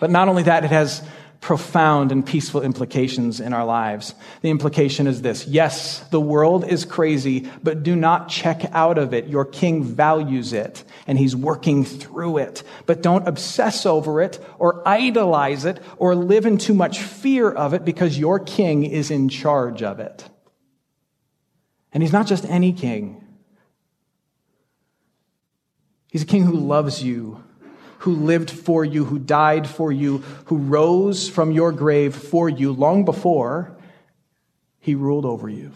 But 0.00 0.10
not 0.10 0.28
only 0.28 0.42
that, 0.44 0.64
it 0.64 0.70
has 0.70 1.02
profound 1.44 2.10
and 2.10 2.24
peaceful 2.24 2.62
implications 2.62 3.38
in 3.38 3.52
our 3.52 3.66
lives. 3.66 4.14
The 4.40 4.48
implication 4.48 5.06
is 5.06 5.20
this 5.20 5.46
yes, 5.46 5.98
the 6.08 6.18
world 6.18 6.64
is 6.64 6.86
crazy, 6.86 7.50
but 7.62 7.82
do 7.82 7.94
not 7.94 8.30
check 8.30 8.64
out 8.72 8.96
of 8.96 9.12
it. 9.12 9.26
Your 9.26 9.44
king 9.44 9.84
values 9.84 10.54
it, 10.54 10.82
and 11.06 11.18
he's 11.18 11.36
working 11.36 11.84
through 11.84 12.38
it. 12.38 12.62
But 12.86 13.02
don't 13.02 13.28
obsess 13.28 13.84
over 13.84 14.22
it, 14.22 14.42
or 14.58 14.82
idolize 14.88 15.66
it, 15.66 15.80
or 15.98 16.14
live 16.14 16.46
in 16.46 16.56
too 16.56 16.72
much 16.72 17.00
fear 17.00 17.50
of 17.50 17.74
it, 17.74 17.84
because 17.84 18.18
your 18.18 18.38
king 18.38 18.82
is 18.82 19.10
in 19.10 19.28
charge 19.28 19.82
of 19.82 20.00
it. 20.00 20.26
And 21.92 22.02
he's 22.02 22.12
not 22.12 22.26
just 22.26 22.46
any 22.46 22.72
king. 22.72 23.22
He's 26.10 26.22
a 26.22 26.26
king 26.26 26.44
who 26.44 26.56
loves 26.56 27.02
you, 27.02 27.44
who 28.04 28.14
lived 28.14 28.50
for 28.50 28.84
you, 28.84 29.06
who 29.06 29.18
died 29.18 29.66
for 29.66 29.90
you, 29.90 30.18
who 30.44 30.58
rose 30.58 31.26
from 31.26 31.50
your 31.50 31.72
grave 31.72 32.14
for 32.14 32.50
you 32.50 32.70
long 32.70 33.06
before 33.06 33.74
he 34.78 34.94
ruled 34.94 35.24
over 35.24 35.48
you. 35.48 35.72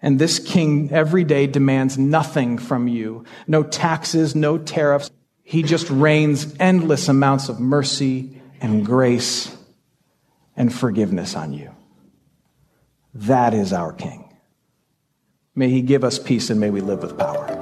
And 0.00 0.18
this 0.18 0.38
king 0.38 0.90
every 0.90 1.24
day 1.24 1.46
demands 1.46 1.98
nothing 1.98 2.56
from 2.56 2.88
you 2.88 3.26
no 3.46 3.62
taxes, 3.62 4.34
no 4.34 4.56
tariffs. 4.56 5.10
He 5.42 5.62
just 5.62 5.90
rains 5.90 6.56
endless 6.58 7.06
amounts 7.08 7.50
of 7.50 7.60
mercy 7.60 8.40
and 8.62 8.86
grace 8.86 9.54
and 10.56 10.72
forgiveness 10.72 11.36
on 11.36 11.52
you. 11.52 11.70
That 13.12 13.52
is 13.52 13.74
our 13.74 13.92
king. 13.92 14.34
May 15.54 15.68
he 15.68 15.82
give 15.82 16.02
us 16.02 16.18
peace 16.18 16.48
and 16.48 16.58
may 16.58 16.70
we 16.70 16.80
live 16.80 17.02
with 17.02 17.18
power. 17.18 17.61